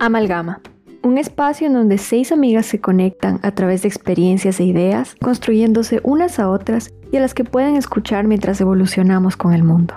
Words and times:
Amalgama, 0.00 0.60
un 1.02 1.18
espacio 1.18 1.66
en 1.66 1.72
donde 1.72 1.98
seis 1.98 2.30
amigas 2.30 2.66
se 2.66 2.80
conectan 2.80 3.40
a 3.42 3.50
través 3.50 3.82
de 3.82 3.88
experiencias 3.88 4.60
e 4.60 4.64
ideas, 4.64 5.16
construyéndose 5.20 6.00
unas 6.04 6.38
a 6.38 6.48
otras 6.48 6.94
y 7.10 7.16
a 7.16 7.20
las 7.20 7.34
que 7.34 7.42
pueden 7.44 7.74
escuchar 7.74 8.24
mientras 8.26 8.60
evolucionamos 8.60 9.36
con 9.36 9.54
el 9.54 9.64
mundo. 9.64 9.94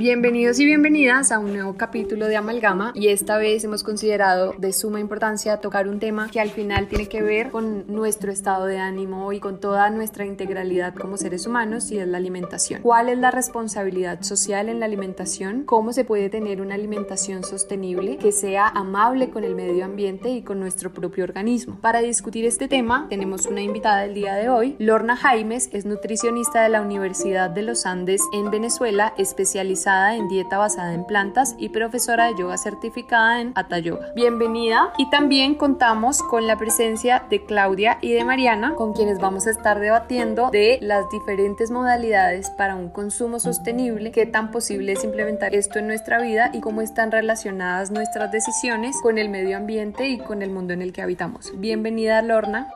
Bienvenidos 0.00 0.58
y 0.58 0.64
bienvenidas 0.64 1.30
a 1.30 1.38
un 1.38 1.52
nuevo 1.52 1.74
capítulo 1.74 2.26
de 2.26 2.34
Amalgama 2.34 2.92
y 2.94 3.08
esta 3.08 3.36
vez 3.36 3.64
hemos 3.64 3.84
considerado 3.84 4.54
de 4.56 4.72
suma 4.72 4.98
importancia 4.98 5.58
tocar 5.58 5.88
un 5.88 5.98
tema 5.98 6.30
que 6.30 6.40
al 6.40 6.48
final 6.48 6.88
tiene 6.88 7.06
que 7.06 7.20
ver 7.20 7.50
con 7.50 7.84
nuestro 7.86 8.32
estado 8.32 8.64
de 8.64 8.78
ánimo 8.78 9.30
y 9.34 9.40
con 9.40 9.60
toda 9.60 9.90
nuestra 9.90 10.24
integralidad 10.24 10.94
como 10.94 11.18
seres 11.18 11.46
humanos 11.46 11.90
y 11.90 11.98
es 11.98 12.08
la 12.08 12.16
alimentación. 12.16 12.80
¿Cuál 12.80 13.10
es 13.10 13.18
la 13.18 13.30
responsabilidad 13.30 14.22
social 14.22 14.70
en 14.70 14.80
la 14.80 14.86
alimentación? 14.86 15.64
¿Cómo 15.64 15.92
se 15.92 16.06
puede 16.06 16.30
tener 16.30 16.62
una 16.62 16.76
alimentación 16.76 17.44
sostenible 17.44 18.16
que 18.16 18.32
sea 18.32 18.68
amable 18.68 19.28
con 19.28 19.44
el 19.44 19.54
medio 19.54 19.84
ambiente 19.84 20.30
y 20.30 20.40
con 20.40 20.60
nuestro 20.60 20.94
propio 20.94 21.24
organismo? 21.24 21.76
Para 21.82 22.00
discutir 22.00 22.46
este 22.46 22.68
tema 22.68 23.06
tenemos 23.10 23.44
una 23.44 23.60
invitada 23.60 24.00
del 24.00 24.14
día 24.14 24.34
de 24.36 24.48
hoy. 24.48 24.76
Lorna 24.78 25.14
Jaimes 25.14 25.68
es 25.74 25.84
nutricionista 25.84 26.62
de 26.62 26.70
la 26.70 26.80
Universidad 26.80 27.50
de 27.50 27.60
los 27.60 27.84
Andes 27.84 28.22
en 28.32 28.50
Venezuela, 28.50 29.12
especializada 29.18 29.89
en 29.90 30.28
dieta 30.28 30.56
basada 30.56 30.94
en 30.94 31.04
plantas 31.04 31.56
y 31.58 31.70
profesora 31.70 32.26
de 32.26 32.36
yoga 32.36 32.56
certificada 32.56 33.40
en 33.40 33.52
Hatha 33.56 33.78
Yoga. 33.78 34.12
Bienvenida 34.14 34.92
y 34.98 35.10
también 35.10 35.56
contamos 35.56 36.22
con 36.22 36.46
la 36.46 36.56
presencia 36.56 37.24
de 37.28 37.44
Claudia 37.44 37.98
y 38.00 38.12
de 38.12 38.24
Mariana 38.24 38.74
con 38.76 38.92
quienes 38.92 39.18
vamos 39.18 39.48
a 39.48 39.50
estar 39.50 39.80
debatiendo 39.80 40.50
de 40.50 40.78
las 40.80 41.10
diferentes 41.10 41.72
modalidades 41.72 42.50
para 42.50 42.76
un 42.76 42.88
consumo 42.88 43.40
sostenible, 43.40 44.12
qué 44.12 44.26
tan 44.26 44.52
posible 44.52 44.92
es 44.92 45.02
implementar 45.02 45.54
esto 45.54 45.80
en 45.80 45.88
nuestra 45.88 46.20
vida 46.20 46.50
y 46.52 46.60
cómo 46.60 46.82
están 46.82 47.10
relacionadas 47.10 47.90
nuestras 47.90 48.30
decisiones 48.30 48.96
con 49.02 49.18
el 49.18 49.28
medio 49.28 49.56
ambiente 49.56 50.08
y 50.08 50.18
con 50.18 50.42
el 50.42 50.50
mundo 50.50 50.72
en 50.72 50.82
el 50.82 50.92
que 50.92 51.02
habitamos. 51.02 51.52
Bienvenida 51.58 52.22
Lorna. 52.22 52.68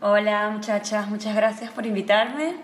Hola 0.00 0.50
muchachas, 0.50 1.08
muchas 1.08 1.34
gracias 1.34 1.72
por 1.72 1.84
invitarme. 1.84 2.54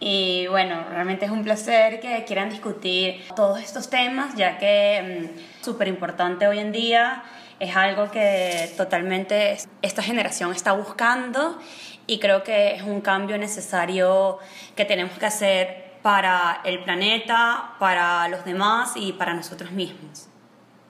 Y 0.00 0.46
bueno, 0.46 0.86
realmente 0.88 1.26
es 1.26 1.30
un 1.30 1.44
placer 1.44 2.00
que 2.00 2.24
quieran 2.24 2.48
discutir 2.48 3.22
todos 3.36 3.60
estos 3.60 3.90
temas, 3.90 4.34
ya 4.36 4.56
que 4.56 4.98
es 4.98 5.04
mm, 5.04 5.62
súper 5.62 5.88
importante 5.88 6.46
hoy 6.46 6.60
en 6.60 6.72
día, 6.72 7.24
es 7.60 7.76
algo 7.76 8.10
que 8.10 8.72
totalmente 8.78 9.58
esta 9.82 10.02
generación 10.02 10.52
está 10.52 10.72
buscando 10.72 11.60
y 12.06 12.18
creo 12.18 12.42
que 12.42 12.74
es 12.74 12.82
un 12.82 13.02
cambio 13.02 13.36
necesario 13.36 14.38
que 14.74 14.86
tenemos 14.86 15.18
que 15.18 15.26
hacer 15.26 15.92
para 16.00 16.62
el 16.64 16.82
planeta, 16.84 17.74
para 17.78 18.28
los 18.28 18.46
demás 18.46 18.94
y 18.96 19.12
para 19.12 19.34
nosotros 19.34 19.72
mismos. 19.72 20.31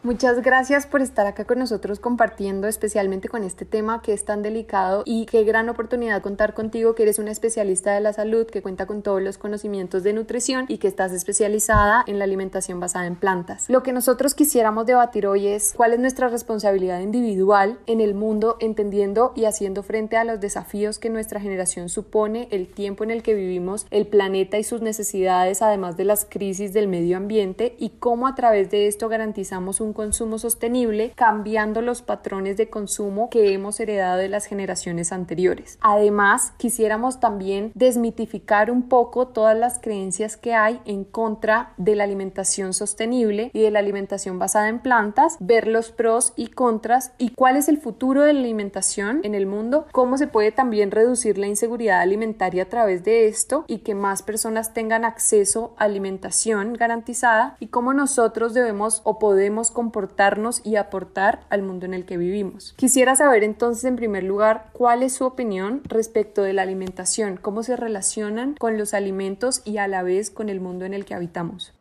Muchas 0.05 0.43
gracias 0.43 0.89
por 0.89 1.01
estar 1.01 1.29
acá 1.29 1.45
con 1.45 1.61
nosotros 1.61 2.01
compartiendo 2.01 2.67
especialmente 2.67 3.29
con 3.29 3.45
este 3.45 3.65
tema 3.65 4.03
que 4.03 4.13
es 4.13 4.25
tan 4.25 4.43
delicado 4.43 5.05
y 5.07 5.27
qué 5.27 5.45
gran 5.45 5.69
oportunidad 5.69 6.21
contar 6.23 6.55
contigo 6.55 6.97
que 6.97 7.05
eres 7.05 7.21
una 7.21 7.31
especialista 7.31 7.95
de 7.95 8.01
la 8.01 8.13
salud 8.13 8.49
que 8.49 8.63
cuenta 8.63 8.87
con 8.87 9.03
todos 9.03 9.23
los 9.23 9.39
conocimientos 9.39 10.03
de 10.03 10.13
nutrición 10.13 10.65
y 10.67 10.79
que 10.79 10.89
estás 10.89 11.13
especializada 11.13 12.03
en 12.09 12.19
la 12.19 12.25
alimentación 12.25 12.81
basada 12.81 13.07
en 13.07 13.15
plantas. 13.15 13.71
Lo 13.71 13.85
que 13.85 13.93
nosotros 13.93 14.35
quisiéramos 14.35 14.87
debatir 14.87 15.25
hoy 15.29 15.47
es 15.47 15.73
cuál 15.77 15.93
es 15.93 16.01
nuestra 16.01 16.27
responsabilidad 16.27 16.99
individual 16.99 17.79
en 17.87 18.01
el 18.01 18.15
mundo 18.15 18.57
entendiendo 18.59 19.33
y 19.37 19.45
haciendo 19.45 19.85
frente 19.85 20.17
a 20.17 20.25
los 20.25 20.41
desafíos 20.41 20.99
que 20.99 21.11
nuestra 21.11 21.39
generación 21.39 21.89
supone, 21.89 22.49
el 22.51 22.67
tiempo 22.67 23.05
en 23.05 23.13
el 23.13 23.23
que 23.23 23.35
vivimos, 23.35 23.87
el 23.93 24.09
planeta 24.09 24.59
y 24.59 24.65
sus 24.65 24.83
necesidades 24.83 25.63
además 25.63 25.97
de 25.97 26.07
las 26.07 26.25
crisis 26.25 26.73
del 26.73 26.89
medio 26.89 27.17
ambiente 27.17 27.77
y 27.79 27.91
cómo 28.01 28.27
a 28.27 28.35
través 28.35 28.69
de 28.69 28.89
esto 28.89 29.09
garantizamos 29.09 29.81
un 29.81 29.92
consumo 29.93 30.39
sostenible, 30.39 31.13
cambiando 31.15 31.83
los 31.83 32.03
patrones 32.03 32.57
de 32.57 32.69
consumo 32.69 33.31
que 33.31 33.53
hemos 33.53 33.81
heredado 33.81 34.19
de 34.19 34.29
las 34.29 34.47
generaciones 34.47 35.13
anteriores. 35.13 35.79
Además, 35.81 36.53
quisiéramos 36.57 37.21
también 37.21 37.73
desmitificar 37.75 38.71
un 38.71 38.89
poco 38.89 39.29
todas 39.29 39.57
las 39.57 39.79
creencias 39.79 40.37
que 40.37 40.55
hay 40.55 40.81
en 40.85 41.05
contra 41.05 41.75
de 41.77 41.97
la 41.97 42.05
alimentación 42.05 42.75
sostenible 42.75 43.51
y 43.53 43.63
de 43.63 43.71
la 43.71 43.79
alimentación 43.79 44.39
basada 44.39 44.69
en 44.69 44.81
plantas, 44.81 45.37
ver 45.41 45.67
los 45.69 45.91
pros 45.91 46.33
y 46.37 46.49
contras 46.49 47.13
y 47.19 47.31
cuál 47.31 47.57
es 47.57 47.69
el 47.69 47.79
futuro 47.79 48.23
de 48.23 48.33
la 48.33 48.41
alimentación 48.41 49.21
en 49.23 49.35
el 49.35 49.47
mundo, 49.47 49.87
cómo 49.93 50.19
se 50.19 50.27
puede 50.27 50.53
también 50.53 50.91
reducir 50.91 51.39
la 51.39 51.47
inseguridad 51.47 52.01
alimentaria 52.01 52.65
a 52.65 52.69
través 52.69 53.05
de 53.05 53.29
esto 53.29 53.65
y 53.67 53.79
que 53.79 53.95
más 53.95 54.23
personas 54.23 54.75
tengan 54.75 55.05
acceso 55.05 55.75
a 55.77 55.85
alimentación 55.85 56.73
garantizada 56.75 57.57
y 57.61 57.69
cómo 57.69 57.93
nosotros 57.93 58.55
debemos 58.55 59.03
o 59.05 59.19
podemos 59.19 59.71
comportarnos 59.83 60.65
y 60.65 60.77
aportar 60.77 61.45
al 61.51 61.63
mundo 61.63 61.87
en 61.87 61.93
el 61.93 62.07
que 62.07 62.17
vivimos. 62.17 62.73
Quisiera 62.77 63.17
saber 63.17 63.43
entonces 63.43 63.83
en 63.83 63.97
primer 63.97 64.23
lugar 64.23 64.71
cuál 64.73 65.03
es 65.03 65.17
su 65.17 65.25
opinión 65.25 65.83
respecto 65.83 66.45
de 66.45 66.53
la 66.53 66.63
alimentación, 66.63 67.37
cómo 67.37 67.65
se 67.65 67.75
relacionan 67.75 68.55
con 68.55 68.79
los 68.79 68.95
alimentos 68.95 69.61
y 69.65 69.79
a 69.79 69.89
la 69.89 70.05
vez 70.05 70.31
con 70.31 70.49
el 70.49 70.61
mundo 70.61 70.85
en 70.85 70.95
el 70.95 71.05
que 71.05 71.15
habitamos. 71.15 71.73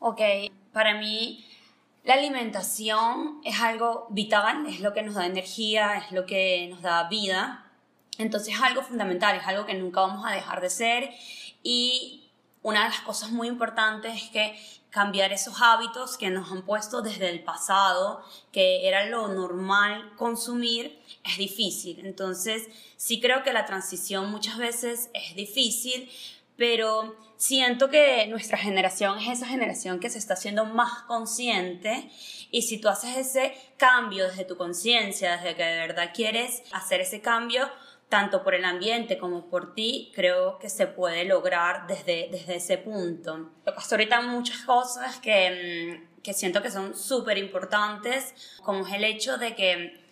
Ok, 0.00 0.20
para 0.72 0.98
mí 0.98 1.46
la 2.02 2.14
alimentación 2.14 3.40
es 3.44 3.60
algo 3.60 4.08
vital, 4.10 4.66
es 4.66 4.80
lo 4.80 4.92
que 4.92 5.02
nos 5.02 5.14
da 5.14 5.24
energía, 5.24 5.98
es 5.98 6.10
lo 6.10 6.26
que 6.26 6.66
nos 6.68 6.82
da 6.82 7.08
vida. 7.08 7.64
Entonces 8.18 8.56
es 8.56 8.60
algo 8.60 8.82
fundamental, 8.82 9.36
es 9.36 9.46
algo 9.46 9.66
que 9.66 9.74
nunca 9.74 10.00
vamos 10.00 10.26
a 10.26 10.32
dejar 10.32 10.60
de 10.60 10.70
ser 10.70 11.10
y 11.62 12.28
una 12.60 12.82
de 12.82 12.88
las 12.88 13.02
cosas 13.02 13.30
muy 13.30 13.46
importantes 13.46 14.16
es 14.16 14.30
que 14.30 14.58
cambiar 14.90 15.32
esos 15.32 15.60
hábitos 15.60 16.16
que 16.16 16.30
nos 16.30 16.50
han 16.50 16.62
puesto 16.62 17.02
desde 17.02 17.28
el 17.28 17.42
pasado, 17.42 18.22
que 18.52 18.88
era 18.88 19.06
lo 19.06 19.28
normal 19.28 20.14
consumir, 20.16 20.98
es 21.24 21.36
difícil. 21.36 22.00
Entonces, 22.04 22.68
sí 22.96 23.20
creo 23.20 23.42
que 23.42 23.52
la 23.52 23.66
transición 23.66 24.30
muchas 24.30 24.56
veces 24.56 25.10
es 25.12 25.34
difícil, 25.34 26.10
pero 26.56 27.16
siento 27.36 27.88
que 27.88 28.26
nuestra 28.26 28.58
generación 28.58 29.18
es 29.18 29.28
esa 29.38 29.46
generación 29.46 30.00
que 30.00 30.10
se 30.10 30.18
está 30.18 30.34
haciendo 30.34 30.64
más 30.64 31.02
consciente 31.02 32.10
y 32.50 32.62
si 32.62 32.78
tú 32.78 32.88
haces 32.88 33.16
ese 33.16 33.54
cambio 33.76 34.26
desde 34.26 34.44
tu 34.44 34.56
conciencia, 34.56 35.36
desde 35.36 35.54
que 35.54 35.62
de 35.62 35.76
verdad 35.76 36.10
quieres 36.14 36.62
hacer 36.72 37.00
ese 37.00 37.20
cambio, 37.20 37.70
tanto 38.08 38.42
por 38.42 38.54
el 38.54 38.64
ambiente 38.64 39.18
como 39.18 39.48
por 39.48 39.74
ti, 39.74 40.12
creo 40.14 40.58
que 40.58 40.70
se 40.70 40.86
puede 40.86 41.24
lograr 41.24 41.86
desde, 41.86 42.28
desde 42.30 42.56
ese 42.56 42.78
punto. 42.78 43.50
Hasta 43.66 43.94
ahorita 43.94 44.22
muchas 44.22 44.58
cosas 44.58 45.18
que, 45.18 46.08
mm, 46.16 46.22
que 46.22 46.32
siento 46.32 46.62
que 46.62 46.70
son 46.70 46.96
súper 46.96 47.38
importantes, 47.38 48.34
como 48.62 48.86
es 48.86 48.94
el 48.94 49.04
hecho 49.04 49.36
de 49.36 49.54
que 49.54 50.08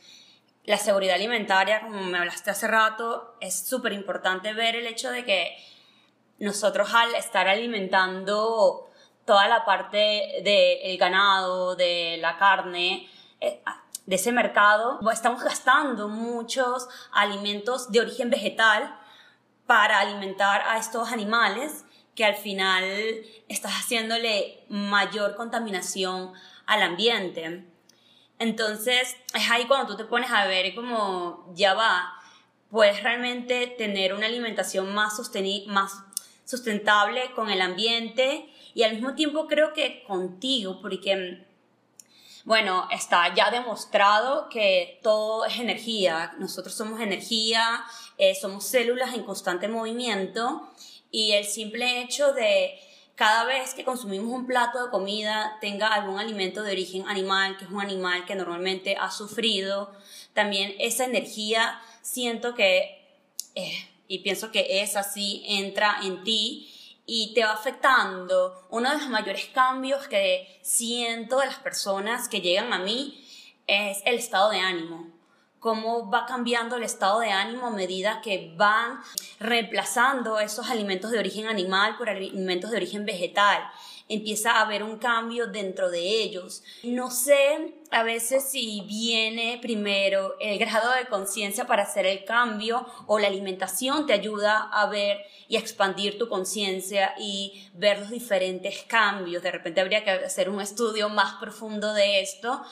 la 0.65 0.79
seguridad 0.79 1.15
alimentaria, 1.15 1.81
como 1.81 2.03
me 2.03 2.19
hablaste 2.19 2.51
hace 2.51 2.67
rato, 2.67 3.37
es 3.41 3.67
súper 3.67 3.93
importante 3.93 4.53
ver 4.53 4.77
el 4.77 4.87
hecho 4.87 5.11
de 5.11 5.25
que 5.25 5.57
nosotros 6.39 6.93
al 6.93 7.15
estar 7.15 7.49
alimentando 7.49 8.91
toda 9.25 9.49
la 9.49 9.65
parte 9.65 10.43
del 10.43 10.99
ganado, 10.99 11.77
de 11.77 12.19
la 12.21 12.37
carne, 12.37 13.09
eh, 13.41 13.61
de 14.07 14.17
ese 14.17 14.33
mercado, 14.33 15.01
estamos 15.13 15.43
gastando 15.43 16.09
muchos 16.09 16.89
alimentos 17.13 17.91
de 17.91 18.01
origen 18.01 18.31
vegetal 18.31 18.97
para 19.67 19.99
alimentar 19.99 20.63
a 20.67 20.79
estos 20.79 21.13
animales 21.13 21.85
que 22.15 22.25
al 22.25 22.37
final 22.37 22.85
estás 23.49 23.73
haciéndole 23.73 24.65
mayor 24.69 25.37
contaminación 25.37 26.33
al 26.67 26.83
ambiente. 26.83 27.65
Entonces, 28.39 29.17
es 29.35 29.51
ahí 29.51 29.67
cuando 29.67 29.89
tú 29.89 29.97
te 29.97 30.05
pones 30.05 30.31
a 30.31 30.47
ver 30.47 30.75
como 30.75 31.53
ya 31.55 31.75
va, 31.75 32.15
puedes 32.71 33.03
realmente 33.03 33.67
tener 33.67 34.15
una 34.15 34.27
alimentación 34.27 34.95
más, 34.95 35.21
más 35.67 36.05
sustentable 36.45 37.33
con 37.35 37.51
el 37.51 37.61
ambiente 37.61 38.49
y 38.73 38.85
al 38.85 38.93
mismo 38.93 39.15
tiempo 39.15 39.47
creo 39.47 39.73
que 39.73 40.05
contigo, 40.05 40.81
porque 40.81 41.46
bueno, 42.47 42.87
está 42.93 43.35
ya 43.35 43.51
demostrado 43.51 44.49
que 44.49 45.01
todo 45.03 45.45
es 45.45 45.59
energía. 45.59 46.33
Nosotros 46.39 46.77
somos 46.77 47.01
energía, 47.01 47.85
eh, 48.19 48.37
somos 48.37 48.65
células 48.65 49.15
en 49.15 49.25
constante 49.25 49.67
movimiento 49.67 50.71
y 51.11 51.33
el 51.33 51.45
simple 51.45 52.03
hecho 52.03 52.33
de 52.35 52.79
cada 53.17 53.43
vez 53.47 53.75
que 53.75 53.85
consumimos 53.85 54.33
un 54.33 54.47
plato 54.47 54.85
de 54.85 54.91
comida 54.93 55.59
tenga 55.61 55.89
algún 55.89 56.21
alimento 56.21 56.63
de 56.63 56.71
origen 56.71 57.09
animal, 57.09 57.57
que 57.59 57.65
es 57.65 57.71
un 57.73 57.81
animal 57.81 58.25
que 58.27 58.37
normalmente 58.37 58.97
ha 58.97 59.11
sufrido, 59.11 59.91
también 60.33 60.73
esa 60.79 61.05
energía 61.05 61.81
siento 62.01 62.55
que, 62.55 63.05
eh, 63.57 63.89
y 64.07 64.21
pienso 64.21 64.53
que 64.53 64.83
es 64.83 64.95
así, 64.95 65.43
entra 65.49 65.97
en 66.05 66.23
ti 66.23 66.73
y 67.07 67.33
te 67.35 67.45
va 67.45 67.53
afectando. 67.53 68.67
Uno 68.71 68.91
de 68.91 68.99
los 68.99 69.09
mayores 69.09 69.47
cambios 69.55 70.07
que 70.09 70.59
siento 70.63 71.39
de 71.39 71.47
las 71.47 71.61
personas 71.61 72.29
que 72.29 72.41
llegan 72.41 72.73
a 72.73 72.81
mí 72.81 73.25
es 73.67 74.03
el 74.05 74.17
estado 74.17 74.51
de 74.51 74.59
ánimo. 74.59 75.15
cómo 75.59 76.09
va 76.11 76.27
cambiando 76.27 76.77
el 76.77 76.85
estado 76.85 77.19
de 77.19 77.31
ánimo 77.31 77.67
a 77.67 77.71
medida 77.71 78.21
que 78.21 78.55
van 78.57 79.01
reemplazando 79.41 80.39
esos 80.39 80.69
alimentos 80.71 81.11
de 81.11 81.19
origen 81.19 81.49
animal 81.49 81.97
por 81.97 82.09
alimentos 82.09 82.71
de 82.71 82.77
origen 82.77 83.05
vegetal 83.05 83.69
empieza 84.09 84.53
a 84.53 84.63
haber 84.63 84.83
un 84.83 84.99
cambio 84.99 85.47
dentro 85.47 85.91
de 85.91 86.01
ellos. 86.01 86.63
No 86.85 87.11
sé 87.11 87.75
a 87.97 88.03
veces 88.03 88.45
si 88.45 88.83
viene 88.83 89.59
primero 89.63 90.37
el 90.39 90.59
grado 90.59 90.93
de 90.93 91.07
conciencia 91.07 91.67
para 91.67 91.85
hacer 91.85 92.05
el 92.05 92.27
cambio 92.27 92.87
o 93.07 93.19
la 93.19 93.29
alimentación 93.29 94.07
te 94.07 94.13
ayuda 94.13 94.69
a 94.71 94.85
ver 94.91 95.25
y 95.49 95.57
expandir 95.57 96.19
tu 96.19 96.29
conciencia 96.29 97.15
y 97.19 97.71
ver 97.73 98.01
los 98.01 98.11
diferentes 98.11 98.83
cambios. 98.83 99.43
De 99.43 99.51
repente 99.51 99.81
habría 99.81 100.05
que 100.05 100.11
hacer 100.11 100.51
un 100.51 100.61
estudio 100.61 101.09
más 101.09 101.37
profundo 101.41 101.95
de 101.95 102.21
esto, 102.21 102.63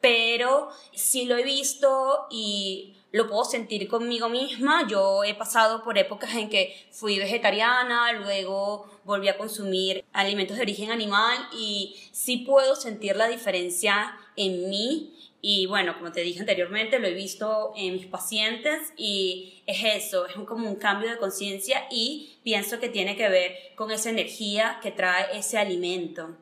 pero 0.00 0.68
sí 0.94 1.24
lo 1.24 1.36
he 1.36 1.42
visto 1.42 2.28
y 2.30 2.94
lo 3.10 3.26
puedo 3.26 3.44
sentir 3.44 3.88
conmigo 3.88 4.28
misma. 4.28 4.86
Yo 4.86 5.24
he 5.24 5.34
pasado 5.34 5.82
por 5.82 5.98
épocas 5.98 6.36
en 6.36 6.50
que 6.50 6.86
fui 6.92 7.18
vegetariana, 7.18 8.12
luego 8.12 8.88
volví 9.02 9.26
a 9.26 9.38
consumir 9.38 10.04
alimentos 10.12 10.56
de 10.56 10.62
origen 10.62 10.92
animal 10.92 11.48
y 11.52 11.96
sí 12.12 12.38
puedo 12.38 12.76
sentir 12.76 13.16
la 13.16 13.26
diferencia 13.26 14.16
en 14.38 14.70
mí. 14.70 15.14
Y 15.40 15.66
bueno, 15.66 15.94
como 15.96 16.10
te 16.10 16.22
dije 16.22 16.40
anteriormente, 16.40 16.98
lo 16.98 17.06
he 17.06 17.14
visto 17.14 17.72
en 17.76 17.94
mis 17.94 18.06
pacientes 18.06 18.92
y 18.96 19.62
es 19.66 19.84
eso, 19.84 20.26
es 20.26 20.34
como 20.46 20.68
un 20.68 20.76
cambio 20.76 21.10
de 21.10 21.18
conciencia 21.18 21.86
y 21.90 22.38
pienso 22.42 22.80
que 22.80 22.88
tiene 22.88 23.16
que 23.16 23.28
ver 23.28 23.56
con 23.76 23.90
esa 23.92 24.10
energía 24.10 24.80
que 24.82 24.90
trae 24.90 25.38
ese 25.38 25.58
alimento. 25.58 26.36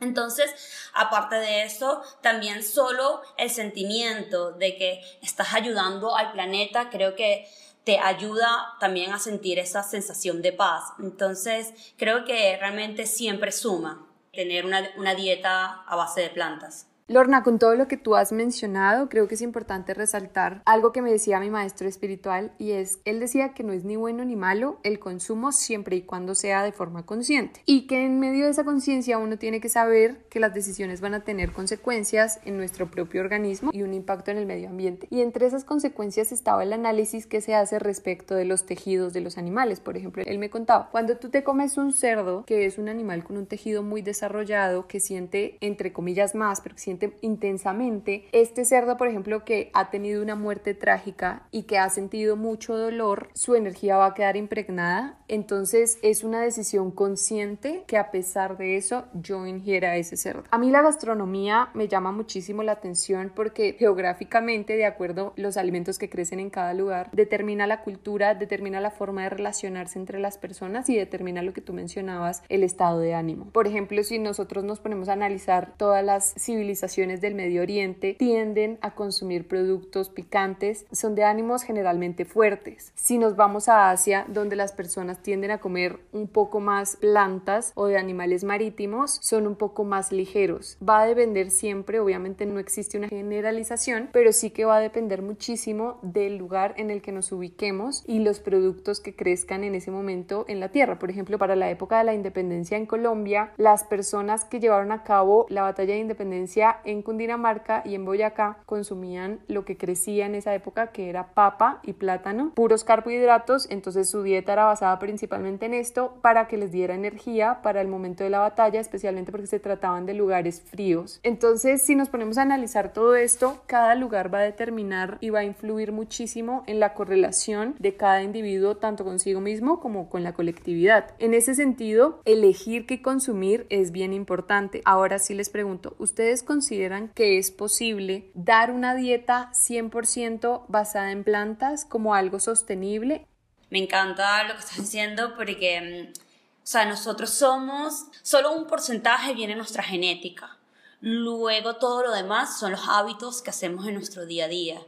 Entonces, 0.00 0.52
aparte 0.92 1.36
de 1.36 1.62
eso, 1.62 2.02
también 2.22 2.64
solo 2.64 3.22
el 3.38 3.50
sentimiento 3.50 4.52
de 4.52 4.76
que 4.76 5.00
estás 5.22 5.54
ayudando 5.54 6.16
al 6.16 6.32
planeta, 6.32 6.90
creo 6.90 7.14
que 7.14 7.46
te 7.84 7.98
ayuda 7.98 8.76
también 8.80 9.12
a 9.12 9.18
sentir 9.18 9.58
esa 9.58 9.82
sensación 9.82 10.42
de 10.42 10.52
paz. 10.52 10.84
Entonces, 10.98 11.72
creo 11.96 12.24
que 12.24 12.56
realmente 12.56 13.06
siempre 13.06 13.52
suma 13.52 14.06
tener 14.32 14.64
una, 14.64 14.90
una 14.96 15.14
dieta 15.14 15.82
a 15.86 15.96
base 15.96 16.22
de 16.22 16.30
plantas. 16.30 16.88
Lorna, 17.06 17.42
con 17.42 17.58
todo 17.58 17.74
lo 17.74 17.86
que 17.86 17.98
tú 17.98 18.16
has 18.16 18.32
mencionado, 18.32 19.10
creo 19.10 19.28
que 19.28 19.34
es 19.34 19.42
importante 19.42 19.92
resaltar 19.92 20.62
algo 20.64 20.90
que 20.90 21.02
me 21.02 21.12
decía 21.12 21.38
mi 21.38 21.50
maestro 21.50 21.86
espiritual 21.86 22.52
y 22.56 22.70
es, 22.70 22.98
él 23.04 23.20
decía 23.20 23.52
que 23.52 23.62
no 23.62 23.74
es 23.74 23.84
ni 23.84 23.96
bueno 23.96 24.24
ni 24.24 24.36
malo 24.36 24.80
el 24.84 24.98
consumo 24.98 25.52
siempre 25.52 25.96
y 25.96 26.02
cuando 26.02 26.34
sea 26.34 26.62
de 26.62 26.72
forma 26.72 27.04
consciente 27.04 27.60
y 27.66 27.86
que 27.86 28.06
en 28.06 28.20
medio 28.20 28.46
de 28.46 28.52
esa 28.52 28.64
conciencia 28.64 29.18
uno 29.18 29.36
tiene 29.36 29.60
que 29.60 29.68
saber 29.68 30.24
que 30.30 30.40
las 30.40 30.54
decisiones 30.54 31.02
van 31.02 31.12
a 31.12 31.24
tener 31.24 31.52
consecuencias 31.52 32.40
en 32.46 32.56
nuestro 32.56 32.90
propio 32.90 33.20
organismo 33.20 33.68
y 33.74 33.82
un 33.82 33.92
impacto 33.92 34.30
en 34.30 34.38
el 34.38 34.46
medio 34.46 34.70
ambiente. 34.70 35.06
Y 35.10 35.20
entre 35.20 35.44
esas 35.44 35.66
consecuencias 35.66 36.32
estaba 36.32 36.62
el 36.62 36.72
análisis 36.72 37.26
que 37.26 37.42
se 37.42 37.54
hace 37.54 37.78
respecto 37.78 38.34
de 38.34 38.46
los 38.46 38.64
tejidos 38.64 39.12
de 39.12 39.20
los 39.20 39.36
animales. 39.36 39.78
Por 39.78 39.98
ejemplo, 39.98 40.22
él 40.24 40.38
me 40.38 40.48
contaba, 40.48 40.88
cuando 40.90 41.18
tú 41.18 41.28
te 41.28 41.44
comes 41.44 41.76
un 41.76 41.92
cerdo, 41.92 42.46
que 42.46 42.64
es 42.64 42.78
un 42.78 42.88
animal 42.88 43.24
con 43.24 43.36
un 43.36 43.44
tejido 43.44 43.82
muy 43.82 44.00
desarrollado, 44.00 44.88
que 44.88 45.00
siente 45.00 45.58
entre 45.60 45.92
comillas 45.92 46.34
más, 46.34 46.62
pero 46.62 46.76
que 46.76 46.80
siente 46.80 46.93
intensamente. 47.20 48.26
Este 48.32 48.64
cerdo, 48.64 48.96
por 48.96 49.08
ejemplo, 49.08 49.44
que 49.44 49.70
ha 49.74 49.90
tenido 49.90 50.22
una 50.22 50.34
muerte 50.34 50.74
trágica 50.74 51.46
y 51.50 51.64
que 51.64 51.78
ha 51.78 51.88
sentido 51.90 52.36
mucho 52.36 52.76
dolor, 52.76 53.28
su 53.34 53.54
energía 53.54 53.96
va 53.96 54.06
a 54.06 54.14
quedar 54.14 54.36
impregnada. 54.36 55.18
Entonces 55.28 55.98
es 56.02 56.24
una 56.24 56.42
decisión 56.42 56.90
consciente 56.90 57.84
que 57.86 57.96
a 57.96 58.10
pesar 58.10 58.56
de 58.56 58.76
eso 58.76 59.04
yo 59.14 59.46
ingiera 59.46 59.96
ese 59.96 60.16
cerdo. 60.16 60.44
A 60.50 60.58
mí 60.58 60.70
la 60.70 60.82
gastronomía 60.82 61.70
me 61.74 61.88
llama 61.88 62.12
muchísimo 62.12 62.62
la 62.62 62.72
atención 62.72 63.32
porque 63.34 63.76
geográficamente, 63.78 64.76
de 64.76 64.86
acuerdo 64.86 65.32
los 65.36 65.56
alimentos 65.56 65.98
que 65.98 66.10
crecen 66.10 66.40
en 66.40 66.50
cada 66.50 66.74
lugar, 66.74 67.10
determina 67.12 67.66
la 67.66 67.82
cultura, 67.82 68.34
determina 68.34 68.80
la 68.80 68.90
forma 68.90 69.22
de 69.22 69.30
relacionarse 69.30 69.98
entre 69.98 70.18
las 70.18 70.38
personas 70.38 70.88
y 70.88 70.96
determina 70.96 71.42
lo 71.42 71.52
que 71.52 71.60
tú 71.60 71.72
mencionabas, 71.72 72.42
el 72.48 72.62
estado 72.62 73.00
de 73.00 73.14
ánimo. 73.14 73.46
Por 73.52 73.66
ejemplo, 73.66 74.02
si 74.04 74.18
nosotros 74.18 74.64
nos 74.64 74.80
ponemos 74.80 75.08
a 75.08 75.14
analizar 75.14 75.74
todas 75.76 76.04
las 76.04 76.34
civilizaciones 76.38 76.83
del 76.84 77.34
Medio 77.34 77.62
Oriente 77.62 78.14
tienden 78.18 78.78
a 78.82 78.94
consumir 78.94 79.48
productos 79.48 80.10
picantes, 80.10 80.84
son 80.92 81.14
de 81.14 81.24
ánimos 81.24 81.62
generalmente 81.62 82.26
fuertes. 82.26 82.92
Si 82.94 83.16
nos 83.16 83.36
vamos 83.36 83.70
a 83.70 83.90
Asia, 83.90 84.26
donde 84.28 84.54
las 84.54 84.72
personas 84.72 85.22
tienden 85.22 85.50
a 85.50 85.58
comer 85.58 85.98
un 86.12 86.28
poco 86.28 86.60
más 86.60 86.96
plantas 86.96 87.72
o 87.74 87.86
de 87.86 87.96
animales 87.96 88.44
marítimos, 88.44 89.18
son 89.22 89.46
un 89.46 89.56
poco 89.56 89.84
más 89.84 90.12
ligeros. 90.12 90.76
Va 90.86 91.00
a 91.00 91.06
depender 91.06 91.50
siempre, 91.50 92.00
obviamente 92.00 92.44
no 92.44 92.58
existe 92.58 92.98
una 92.98 93.08
generalización, 93.08 94.10
pero 94.12 94.32
sí 94.32 94.50
que 94.50 94.66
va 94.66 94.76
a 94.76 94.80
depender 94.80 95.22
muchísimo 95.22 95.98
del 96.02 96.36
lugar 96.36 96.74
en 96.76 96.90
el 96.90 97.00
que 97.00 97.12
nos 97.12 97.32
ubiquemos 97.32 98.04
y 98.06 98.18
los 98.18 98.40
productos 98.40 99.00
que 99.00 99.16
crezcan 99.16 99.64
en 99.64 99.74
ese 99.74 99.90
momento 99.90 100.44
en 100.48 100.60
la 100.60 100.68
tierra. 100.68 100.98
Por 100.98 101.10
ejemplo, 101.10 101.38
para 101.38 101.56
la 101.56 101.70
época 101.70 101.96
de 101.96 102.04
la 102.04 102.14
independencia 102.14 102.76
en 102.76 102.84
Colombia, 102.84 103.52
las 103.56 103.84
personas 103.84 104.44
que 104.44 104.60
llevaron 104.60 104.92
a 104.92 105.02
cabo 105.02 105.46
la 105.48 105.62
batalla 105.62 105.94
de 105.94 106.00
independencia 106.00 106.73
en 106.84 107.02
Cundinamarca 107.02 107.82
y 107.84 107.94
en 107.94 108.04
Boyacá 108.04 108.58
consumían 108.66 109.40
lo 109.48 109.64
que 109.64 109.76
crecía 109.76 110.26
en 110.26 110.34
esa 110.34 110.54
época, 110.54 110.88
que 110.88 111.08
era 111.08 111.34
papa 111.34 111.80
y 111.82 111.94
plátano, 111.94 112.52
puros 112.54 112.84
carbohidratos, 112.84 113.66
entonces 113.70 114.10
su 114.10 114.22
dieta 114.22 114.52
era 114.52 114.64
basada 114.64 114.98
principalmente 114.98 115.66
en 115.66 115.74
esto 115.74 116.16
para 116.20 116.48
que 116.48 116.56
les 116.56 116.72
diera 116.72 116.94
energía 116.94 117.60
para 117.62 117.80
el 117.80 117.88
momento 117.88 118.24
de 118.24 118.30
la 118.30 118.40
batalla, 118.40 118.80
especialmente 118.80 119.30
porque 119.30 119.46
se 119.46 119.60
trataban 119.60 120.06
de 120.06 120.14
lugares 120.14 120.62
fríos. 120.62 121.20
Entonces, 121.22 121.82
si 121.82 121.94
nos 121.94 122.08
ponemos 122.08 122.38
a 122.38 122.42
analizar 122.42 122.92
todo 122.92 123.14
esto, 123.14 123.62
cada 123.66 123.94
lugar 123.94 124.32
va 124.32 124.38
a 124.38 124.42
determinar 124.42 125.18
y 125.20 125.30
va 125.30 125.40
a 125.40 125.44
influir 125.44 125.92
muchísimo 125.92 126.64
en 126.66 126.80
la 126.80 126.94
correlación 126.94 127.74
de 127.78 127.96
cada 127.96 128.22
individuo, 128.22 128.76
tanto 128.76 129.04
consigo 129.04 129.40
mismo 129.40 129.80
como 129.80 130.08
con 130.08 130.22
la 130.22 130.32
colectividad. 130.32 131.14
En 131.18 131.34
ese 131.34 131.54
sentido, 131.54 132.20
elegir 132.24 132.86
qué 132.86 133.02
consumir 133.02 133.66
es 133.70 133.92
bien 133.92 134.12
importante. 134.12 134.82
Ahora 134.84 135.18
sí 135.18 135.34
les 135.34 135.50
pregunto, 135.50 135.94
¿ustedes 135.98 136.42
consumen 136.42 136.63
consideran 136.64 137.10
que 137.10 137.36
es 137.36 137.50
posible 137.50 138.30
dar 138.32 138.70
una 138.70 138.94
dieta 138.94 139.50
100% 139.52 140.64
basada 140.68 141.10
en 141.10 141.22
plantas 141.22 141.84
como 141.84 142.14
algo 142.14 142.40
sostenible? 142.40 143.26
Me 143.68 143.80
encanta 143.80 144.44
lo 144.44 144.54
que 144.54 144.60
estás 144.60 144.78
diciendo 144.78 145.34
porque, 145.36 146.08
mm, 146.08 146.12
o 146.18 146.66
sea, 146.66 146.86
nosotros 146.86 147.28
somos, 147.28 148.06
solo 148.22 148.52
un 148.52 148.66
porcentaje 148.66 149.34
viene 149.34 149.52
en 149.52 149.58
nuestra 149.58 149.82
genética. 149.82 150.56
Luego 151.02 151.76
todo 151.76 152.02
lo 152.02 152.12
demás 152.12 152.58
son 152.58 152.72
los 152.72 152.88
hábitos 152.88 153.42
que 153.42 153.50
hacemos 153.50 153.86
en 153.86 153.94
nuestro 153.94 154.24
día 154.24 154.46
a 154.46 154.48
día. 154.48 154.80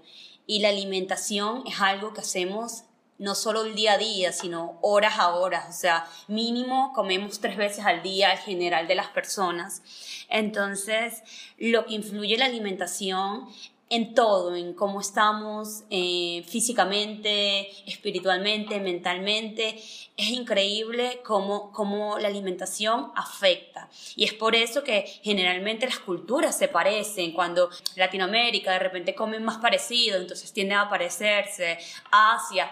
Y 0.47 0.61
la 0.61 0.71
alimentación 0.71 1.63
es 1.67 1.79
algo 1.79 2.15
que 2.15 2.23
hacemos 2.23 2.85
no 3.19 3.35
solo 3.35 3.65
el 3.65 3.75
día 3.75 3.95
a 3.95 3.99
día, 3.99 4.33
sino 4.33 4.79
horas 4.83 5.19
a 5.19 5.35
horas. 5.35 5.67
O 5.69 5.79
sea, 5.79 6.07
mínimo 6.29 6.93
comemos 6.95 7.41
tres 7.41 7.57
veces 7.57 7.85
al 7.85 8.03
día 8.03 8.31
al 8.31 8.39
general 8.39 8.89
de 8.89 8.95
las 8.95 9.09
personas. 9.09 9.83
Entonces, 10.29 11.23
lo 11.59 11.87
que 11.87 11.95
influye 11.95 12.37
la 12.37 12.47
alimentación 12.47 13.49
en 13.89 14.15
todo, 14.15 14.57
en 14.57 14.75
cómo 14.75 15.01
estamos 15.01 15.85
eh, 15.91 16.45
físicamente, 16.49 17.71
espiritualmente, 17.89 18.81
mentalmente. 18.81 19.77
Es 20.17 20.29
increíble 20.31 21.21
cómo, 21.25 21.71
cómo 21.73 22.19
la 22.19 22.27
alimentación 22.27 23.13
afecta. 23.15 23.89
Y 24.17 24.25
es 24.25 24.33
por 24.33 24.57
eso 24.57 24.83
que 24.83 25.03
generalmente 25.23 25.87
las 25.87 26.01
culturas 26.01 26.59
se 26.59 26.67
parecen. 26.67 27.33
Cuando 27.33 27.71
Latinoamérica 27.95 28.73
de 28.73 28.81
repente 28.81 29.15
comen 29.15 29.45
más 29.45 29.59
parecido, 29.59 30.19
entonces 30.19 30.53
tiende 30.53 30.75
a 30.75 30.89
parecerse. 30.89 31.79
Asia 32.11 32.69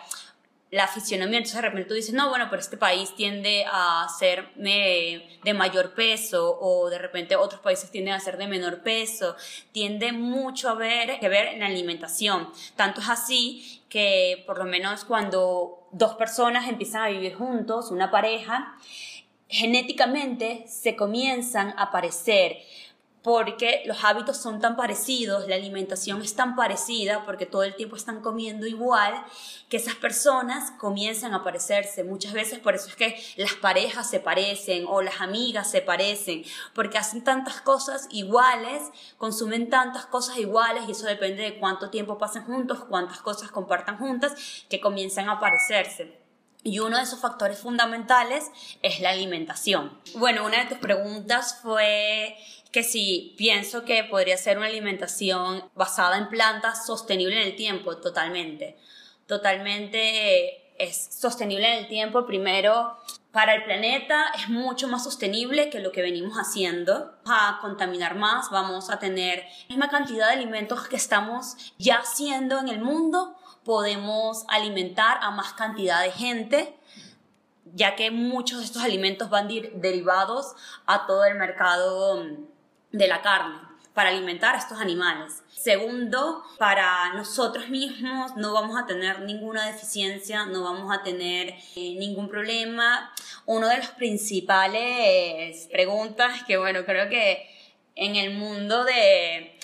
la 0.75 0.89
fisionomía. 0.89 1.39
Entonces 1.39 1.63
de 1.63 1.69
repente 1.69 1.89
tú 1.89 1.95
dices, 1.95 2.15
no, 2.15 2.29
bueno, 2.31 2.49
pero 2.51 2.61
este 2.61 2.77
país 2.77 3.15
tiende 3.15 3.65
a 3.71 4.09
ser 4.19 4.53
de 4.57 5.55
mayor 5.55 5.95
peso 5.95 6.59
o 6.61 6.91
de 6.91 6.99
repente 6.99 7.37
otros 7.37 7.61
países 7.61 7.93
tienden 7.93 8.15
a 8.15 8.21
ser 8.21 8.37
de 8.37 8.49
menor 8.49 8.83
peso. 8.83 9.37
Tiende 9.71 10.11
mucho 10.11 10.69
a 10.69 10.75
ver, 10.75 11.21
que 11.21 11.29
ver 11.29 11.47
en 11.47 11.61
la 11.61 11.67
alimentación. 11.67 12.51
Tanto 12.75 13.01
es 13.01 13.09
así 13.09 13.83
que 13.89 14.43
por 14.49 14.59
lo 14.59 14.65
menos 14.65 15.05
cuando 15.05 15.87
dos 15.93 16.15
personas 16.15 16.69
empiezan 16.69 17.03
a 17.03 17.09
vivir 17.09 17.37
juntos, 17.37 17.93
una 17.93 18.11
pareja, 18.11 18.77
genéticamente 19.49 20.65
se 20.67 20.97
comienzan 20.97 21.73
a 21.79 21.93
parecer 21.93 22.59
porque 23.25 23.83
los 23.87 24.05
hábitos 24.05 24.37
son 24.37 24.61
tan 24.61 24.77
parecidos, 24.77 25.49
la 25.49 25.55
alimentación 25.55 26.21
es 26.21 26.37
tan 26.37 26.55
parecida, 26.55 27.25
porque 27.25 27.47
todo 27.47 27.63
el 27.63 27.75
tiempo 27.75 27.97
están 27.97 28.21
comiendo 28.21 28.67
igual, 28.67 29.15
que 29.71 29.79
esas 29.79 29.95
personas 29.95 30.73
comienzan 30.73 31.33
a 31.33 31.43
parecerse. 31.43 32.05
Muchas 32.05 32.35
veces 32.35 32.59
por 32.59 32.75
eso 32.75 32.89
es 32.89 32.97
que 32.97 33.19
las 33.37 33.55
parejas 33.55 34.11
se 34.11 34.21
parecen 34.21 34.85
o 34.87 35.01
las 35.01 35.23
amigas 35.23 35.71
se 35.71 35.81
parecen, 35.81 36.45
porque 36.75 36.99
hacen 36.99 37.25
tantas 37.25 37.63
cosas 37.63 38.09
iguales, 38.11 38.83
consumen 39.17 39.71
tantas 39.71 40.05
cosas 40.05 40.37
iguales 40.37 40.85
y 40.87 40.93
eso 40.93 41.07
depende 41.07 41.45
de 41.45 41.59
cuánto 41.59 41.89
tiempo 41.89 42.19
pasan 42.19 42.45
juntos, 42.45 42.85
cuántas 42.91 43.23
cosas 43.23 43.51
compartan 43.51 43.97
juntas, 43.97 44.35
que 44.69 44.83
comienzan 44.83 45.31
a 45.31 45.41
parecerse. 45.41 46.21
Y 46.63 46.79
uno 46.79 46.99
de 46.99 47.03
esos 47.03 47.21
factores 47.21 47.59
fundamentales 47.59 48.51
es 48.83 49.01
la 49.01 49.11
alimentación. 49.11 49.99
Bueno, 50.17 50.47
una 50.47 50.61
de 50.61 50.67
tus 50.67 50.79
preguntas 50.79 51.61
fue 51.63 52.37
que 52.75 52.83
si 52.83 53.37
pienso 53.39 53.85
que 53.85 54.03
podría 54.03 54.37
ser 54.37 54.59
una 54.59 54.67
alimentación 54.67 55.71
basada 55.77 56.19
en 56.19 56.29
plantas 56.29 56.85
sostenible 56.85 57.41
en 57.41 57.47
el 57.47 57.55
tiempo, 57.55 57.99
totalmente. 57.99 58.77
Totalmente 59.29 60.75
es 60.77 61.09
sostenible 61.17 61.73
en 61.73 61.85
el 61.85 61.89
tiempo, 61.89 62.27
primero 62.27 62.99
para 63.31 63.55
el 63.55 63.63
planeta 63.63 64.27
es 64.37 64.49
mucho 64.49 64.89
más 64.89 65.05
sostenible 65.05 65.71
que 65.71 65.79
lo 65.79 65.93
que 65.93 66.03
venimos 66.03 66.37
haciendo. 66.37 67.15
a 67.27 67.59
contaminar 67.61 68.17
más, 68.17 68.51
vamos 68.51 68.91
a 68.91 68.99
tener 68.99 69.45
la 69.69 69.77
misma 69.77 69.89
cantidad 69.89 70.27
de 70.27 70.33
alimentos 70.33 70.89
que 70.89 70.97
estamos 70.97 71.75
ya 71.79 71.99
haciendo 71.99 72.59
en 72.59 72.69
el 72.69 72.81
mundo, 72.81 73.37
podemos 73.65 74.45
alimentar 74.49 75.19
a 75.21 75.31
más 75.31 75.53
cantidad 75.53 76.03
de 76.03 76.11
gente, 76.11 76.77
ya 77.73 77.95
que 77.95 78.11
muchos 78.11 78.59
de 78.59 78.65
estos 78.65 78.83
alimentos 78.83 79.31
van 79.31 79.47
derivados 79.47 80.55
a 80.87 81.07
todo 81.07 81.25
el 81.25 81.37
mercado 81.37 82.17
mm, 82.17 82.54
de 82.95 83.09
la 83.09 83.23
carne 83.23 83.59
para 83.93 84.11
alimentar 84.11 84.55
a 84.55 84.59
estos 84.59 84.81
animales. 84.81 85.43
Segundo, 85.53 86.45
para 86.59 87.13
nosotros 87.15 87.69
mismos 87.69 88.37
no 88.37 88.53
vamos 88.53 88.81
a 88.81 88.87
tener 88.87 89.21
ninguna 89.21 89.67
deficiencia, 89.67 90.47
no 90.47 90.63
vamos 90.63 90.97
a 90.97 91.03
tener 91.03 91.55
eh, 91.77 91.95
ningún 91.99 92.29
problema. 92.29 93.13
Una 93.47 93.69
de 93.69 93.79
las 93.79 93.91
principales 93.91 95.69
preguntas 95.73 96.43
que, 96.45 96.57
bueno, 96.57 96.85
creo 96.85 97.09
que 97.09 97.49
en 97.97 98.17
el 98.17 98.35
mundo 98.35 98.85
de, 98.85 99.59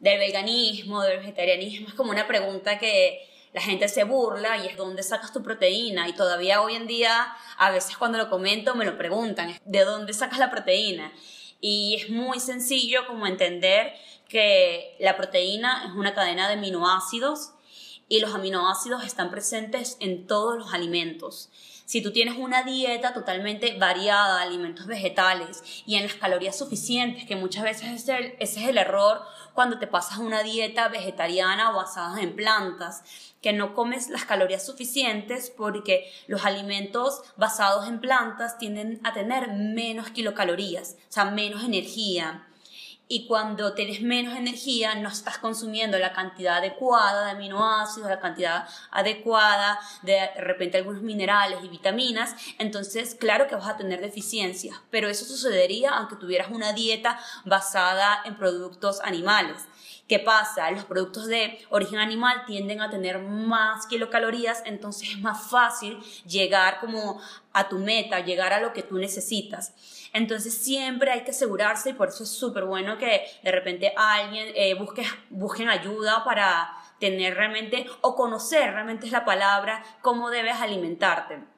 del 0.00 0.18
veganismo, 0.18 1.02
del 1.02 1.18
vegetarianismo, 1.18 1.88
es 1.88 1.94
como 1.94 2.10
una 2.10 2.26
pregunta 2.26 2.78
que 2.78 3.26
la 3.54 3.60
gente 3.60 3.88
se 3.88 4.04
burla 4.04 4.58
y 4.58 4.66
es 4.66 4.76
dónde 4.76 5.02
sacas 5.02 5.32
tu 5.32 5.42
proteína 5.42 6.08
y 6.08 6.12
todavía 6.12 6.60
hoy 6.60 6.74
en 6.74 6.86
día 6.86 7.34
a 7.56 7.70
veces 7.70 7.96
cuando 7.96 8.18
lo 8.18 8.28
comento 8.28 8.74
me 8.74 8.84
lo 8.84 8.98
preguntan, 8.98 9.56
¿de 9.64 9.84
dónde 9.84 10.12
sacas 10.12 10.38
la 10.38 10.50
proteína? 10.50 11.12
Y 11.66 11.94
es 11.94 12.10
muy 12.10 12.40
sencillo 12.40 13.06
como 13.06 13.26
entender 13.26 13.94
que 14.28 14.98
la 15.00 15.16
proteína 15.16 15.86
es 15.86 15.92
una 15.92 16.12
cadena 16.12 16.46
de 16.46 16.56
aminoácidos 16.58 17.52
y 18.06 18.20
los 18.20 18.34
aminoácidos 18.34 19.02
están 19.02 19.30
presentes 19.30 19.96
en 20.00 20.26
todos 20.26 20.58
los 20.58 20.74
alimentos. 20.74 21.48
Si 21.86 22.02
tú 22.02 22.12
tienes 22.12 22.36
una 22.36 22.64
dieta 22.64 23.14
totalmente 23.14 23.78
variada 23.78 24.36
de 24.36 24.42
alimentos 24.42 24.84
vegetales 24.86 25.62
y 25.86 25.94
en 25.94 26.02
las 26.02 26.12
calorías 26.12 26.58
suficientes, 26.58 27.24
que 27.24 27.34
muchas 27.34 27.64
veces 27.64 27.94
ese 27.94 28.36
es 28.38 28.56
el 28.58 28.76
error 28.76 29.22
cuando 29.54 29.78
te 29.78 29.86
pasas 29.86 30.18
una 30.18 30.42
dieta 30.42 30.88
vegetariana 30.88 31.70
basada 31.70 32.20
en 32.20 32.34
plantas, 32.34 33.02
que 33.40 33.52
no 33.52 33.74
comes 33.74 34.08
las 34.08 34.24
calorías 34.24 34.66
suficientes 34.66 35.50
porque 35.50 36.10
los 36.26 36.44
alimentos 36.44 37.22
basados 37.36 37.86
en 37.86 38.00
plantas 38.00 38.58
tienden 38.58 39.00
a 39.04 39.12
tener 39.12 39.52
menos 39.52 40.10
kilocalorías, 40.10 40.96
o 41.08 41.12
sea, 41.12 41.26
menos 41.26 41.62
energía 41.64 42.46
y 43.08 43.26
cuando 43.26 43.74
tienes 43.74 44.00
menos 44.00 44.36
energía 44.36 44.94
no 44.94 45.08
estás 45.08 45.38
consumiendo 45.38 45.98
la 45.98 46.12
cantidad 46.12 46.56
adecuada 46.56 47.26
de 47.26 47.30
aminoácidos, 47.32 48.08
la 48.08 48.20
cantidad 48.20 48.66
adecuada 48.90 49.78
de, 50.02 50.12
de 50.12 50.40
repente 50.40 50.78
algunos 50.78 51.02
minerales 51.02 51.58
y 51.62 51.68
vitaminas, 51.68 52.34
entonces 52.58 53.14
claro 53.14 53.46
que 53.46 53.56
vas 53.56 53.68
a 53.68 53.76
tener 53.76 54.00
deficiencias, 54.00 54.76
pero 54.90 55.08
eso 55.08 55.24
sucedería 55.24 55.90
aunque 55.90 56.16
tuvieras 56.16 56.50
una 56.50 56.72
dieta 56.72 57.18
basada 57.44 58.22
en 58.24 58.36
productos 58.36 59.00
animales. 59.02 59.66
¿Qué 60.06 60.18
pasa? 60.18 60.70
Los 60.70 60.84
productos 60.84 61.26
de 61.26 61.58
origen 61.70 61.98
animal 61.98 62.44
tienden 62.46 62.82
a 62.82 62.90
tener 62.90 63.20
más 63.20 63.86
kilocalorías, 63.86 64.62
entonces 64.66 65.10
es 65.10 65.20
más 65.20 65.50
fácil 65.50 65.98
llegar 66.26 66.80
como 66.80 67.18
a 67.54 67.70
tu 67.70 67.78
meta, 67.78 68.20
llegar 68.20 68.52
a 68.52 68.60
lo 68.60 68.74
que 68.74 68.82
tú 68.82 68.98
necesitas. 68.98 69.72
Entonces 70.12 70.52
siempre 70.52 71.10
hay 71.10 71.24
que 71.24 71.30
asegurarse 71.30 71.90
y 71.90 71.92
por 71.94 72.08
eso 72.08 72.24
es 72.24 72.28
súper 72.28 72.64
bueno 72.64 72.98
que 72.98 73.24
de 73.42 73.50
repente 73.50 73.94
alguien 73.96 74.48
eh, 74.54 74.74
busque, 74.74 75.06
busquen 75.30 75.70
ayuda 75.70 76.22
para 76.22 76.70
tener 77.00 77.34
realmente 77.34 77.86
o 78.02 78.14
conocer 78.14 78.72
realmente 78.72 79.06
es 79.06 79.12
la 79.12 79.24
palabra 79.24 79.82
cómo 80.02 80.28
debes 80.28 80.56
alimentarte. 80.56 81.53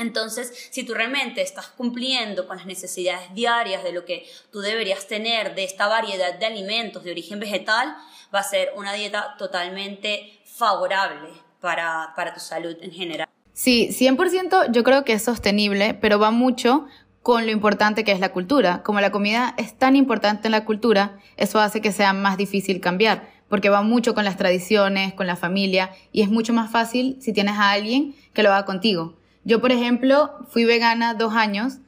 Entonces, 0.00 0.68
si 0.70 0.82
tú 0.84 0.94
realmente 0.94 1.42
estás 1.42 1.68
cumpliendo 1.68 2.46
con 2.46 2.56
las 2.56 2.66
necesidades 2.66 3.34
diarias 3.34 3.84
de 3.84 3.92
lo 3.92 4.04
que 4.04 4.26
tú 4.50 4.60
deberías 4.60 5.06
tener 5.06 5.54
de 5.54 5.64
esta 5.64 5.86
variedad 5.88 6.38
de 6.38 6.46
alimentos 6.46 7.04
de 7.04 7.10
origen 7.10 7.38
vegetal, 7.38 7.94
va 8.34 8.40
a 8.40 8.44
ser 8.44 8.72
una 8.76 8.92
dieta 8.94 9.34
totalmente 9.38 10.40
favorable 10.44 11.30
para, 11.60 12.12
para 12.16 12.32
tu 12.32 12.40
salud 12.40 12.76
en 12.80 12.92
general. 12.92 13.28
Sí, 13.52 13.90
100% 13.90 14.72
yo 14.72 14.84
creo 14.84 15.04
que 15.04 15.12
es 15.12 15.22
sostenible, 15.22 15.94
pero 15.94 16.18
va 16.18 16.30
mucho 16.30 16.86
con 17.22 17.44
lo 17.44 17.52
importante 17.52 18.04
que 18.04 18.12
es 18.12 18.20
la 18.20 18.32
cultura. 18.32 18.82
Como 18.82 19.00
la 19.00 19.10
comida 19.10 19.54
es 19.58 19.76
tan 19.76 19.96
importante 19.96 20.48
en 20.48 20.52
la 20.52 20.64
cultura, 20.64 21.18
eso 21.36 21.60
hace 21.60 21.82
que 21.82 21.92
sea 21.92 22.14
más 22.14 22.38
difícil 22.38 22.80
cambiar, 22.80 23.28
porque 23.48 23.68
va 23.68 23.82
mucho 23.82 24.14
con 24.14 24.24
las 24.24 24.38
tradiciones, 24.38 25.12
con 25.12 25.26
la 25.26 25.36
familia, 25.36 25.90
y 26.12 26.22
es 26.22 26.30
mucho 26.30 26.54
más 26.54 26.70
fácil 26.70 27.18
si 27.20 27.34
tienes 27.34 27.58
a 27.58 27.72
alguien 27.72 28.14
que 28.32 28.42
lo 28.42 28.50
haga 28.50 28.64
contigo. 28.64 29.19
Yo, 29.50 29.60
por 29.60 29.72
ejemplo, 29.72 30.30
fui 30.48 30.64
vegana 30.64 31.14
dos 31.14 31.34
años 31.34 31.78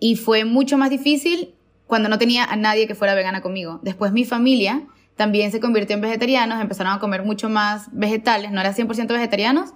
y 0.00 0.16
fue 0.16 0.44
mucho 0.44 0.76
más 0.76 0.90
difícil 0.90 1.54
cuando 1.86 2.08
no 2.08 2.18
tenía 2.18 2.44
a 2.44 2.56
nadie 2.56 2.88
que 2.88 2.96
fuera 2.96 3.14
vegana 3.14 3.42
conmigo. 3.42 3.78
Después 3.84 4.10
mi 4.10 4.24
familia 4.24 4.82
también 5.14 5.52
se 5.52 5.60
convirtió 5.60 5.94
en 5.94 6.02
vegetarianos, 6.02 6.60
empezaron 6.60 6.92
a 6.92 6.98
comer 6.98 7.22
mucho 7.22 7.48
más 7.48 7.86
vegetales, 7.92 8.50
no 8.50 8.60
eran 8.60 8.74
100% 8.74 9.06
vegetarianos, 9.06 9.70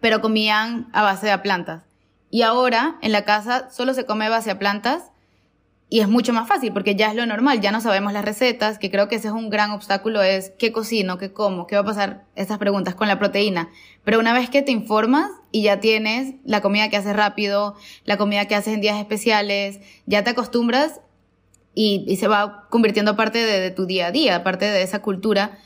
pero 0.00 0.20
comían 0.20 0.90
a 0.92 1.02
base 1.02 1.28
de 1.28 1.38
plantas. 1.38 1.84
Y 2.28 2.42
ahora 2.42 2.98
en 3.00 3.12
la 3.12 3.24
casa 3.24 3.70
solo 3.70 3.94
se 3.94 4.04
come 4.04 4.28
base 4.28 4.50
a 4.50 4.58
plantas 4.58 5.12
y 5.88 6.00
es 6.00 6.08
mucho 6.08 6.34
más 6.34 6.46
fácil 6.46 6.74
porque 6.74 6.94
ya 6.94 7.08
es 7.08 7.14
lo 7.14 7.24
normal, 7.24 7.62
ya 7.62 7.72
no 7.72 7.80
sabemos 7.80 8.12
las 8.12 8.26
recetas, 8.26 8.78
que 8.78 8.90
creo 8.90 9.08
que 9.08 9.14
ese 9.14 9.28
es 9.28 9.34
un 9.34 9.48
gran 9.48 9.70
obstáculo, 9.70 10.22
es 10.22 10.52
qué 10.58 10.72
cocino, 10.72 11.16
qué 11.16 11.32
como, 11.32 11.66
qué 11.66 11.76
va 11.76 11.80
a 11.80 11.86
pasar, 11.86 12.24
estas 12.34 12.58
preguntas 12.58 12.94
con 12.94 13.08
la 13.08 13.18
proteína. 13.18 13.70
Pero 14.04 14.20
una 14.20 14.34
vez 14.34 14.50
que 14.50 14.60
te 14.60 14.72
informas 14.72 15.30
y 15.54 15.62
ya 15.62 15.78
tienes 15.78 16.34
la 16.44 16.60
comida 16.60 16.88
que 16.88 16.96
haces 16.96 17.14
rápido, 17.14 17.76
la 18.04 18.16
comida 18.16 18.48
que 18.48 18.56
haces 18.56 18.74
en 18.74 18.80
días 18.80 18.98
especiales, 18.98 19.78
ya 20.04 20.24
te 20.24 20.30
acostumbras 20.30 21.00
y, 21.76 22.16
se 22.16 22.26
va 22.26 22.66
convirtiendo 22.70 23.14
parte 23.14 23.38
de, 23.38 23.60
de 23.60 23.70
tu 23.70 23.86
día 23.86 24.08
a 24.08 24.10
día, 24.10 24.42
parte 24.42 24.64
de 24.64 24.82
esa 24.82 25.00
cultura 25.00 25.56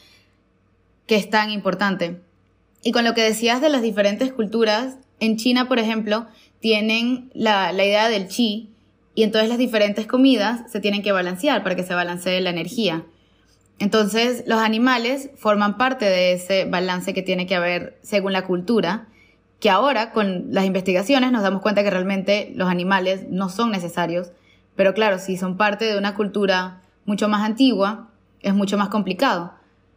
que 1.07 1.17
es 1.17 1.31
tan 1.31 1.51
importante. 1.51 2.21
Y 2.83 2.93
con 2.93 3.03
lo 3.03 3.15
que 3.15 3.23
decías 3.23 3.63
de 3.63 3.71
las 3.71 3.81
diferentes 3.81 4.31
culturas, 4.31 4.99
en 5.21 5.39
China, 5.39 5.69
por 5.69 5.79
ejemplo, 5.79 6.27
tienen 6.61 7.31
la, 7.33 7.73
la 7.73 7.87
idea 7.87 8.11
del 8.11 8.29
chi 8.29 8.69
y 9.15 9.23
entonces 9.23 9.49
las 9.49 9.57
diferentes 9.57 10.07
comidas 10.07 10.71
se 10.71 10.81
tienen 10.81 11.03
que 11.03 11.13
balancear 11.13 11.63
para 11.63 11.77
que 11.77 11.83
se 11.83 11.95
balancee 11.95 12.43
la 12.43 12.51
energía. 12.51 13.07
Entonces 13.79 14.45
los 14.47 14.59
animales 14.59 15.31
forman 15.39 15.79
parte 15.79 16.05
de 16.05 16.33
ese 16.33 16.67
balance 16.67 17.15
que 17.15 17.23
tiene 17.23 17.47
que 17.47 17.55
haber 17.55 17.99
según 18.03 18.35
la 18.35 18.45
cultura, 18.45 19.09
que 19.61 19.71
ahora 19.71 20.13
con 20.13 20.53
las 20.53 20.65
investigaciones 20.65 21.33
nos 21.33 21.43
damos 21.43 21.63
cuenta 21.63 21.83
que 21.83 21.91
realmente 21.91 22.53
los 22.55 22.69
animales 22.69 23.27
no 23.29 23.49
son 23.49 23.71
necesarios, 23.71 24.31
pero 24.77 24.95
claro, 24.95 25.19
si 25.19 25.37
son 25.37 25.57
parte 25.57 25.85
de 25.85 25.99
una 25.99 26.15
cultura 26.15 26.83
mucho 27.05 27.29
más 27.29 27.45
antigua, 27.45 28.09
es 28.41 28.55
mucho 28.55 28.79
más 28.79 28.89
complicado. 28.89 29.53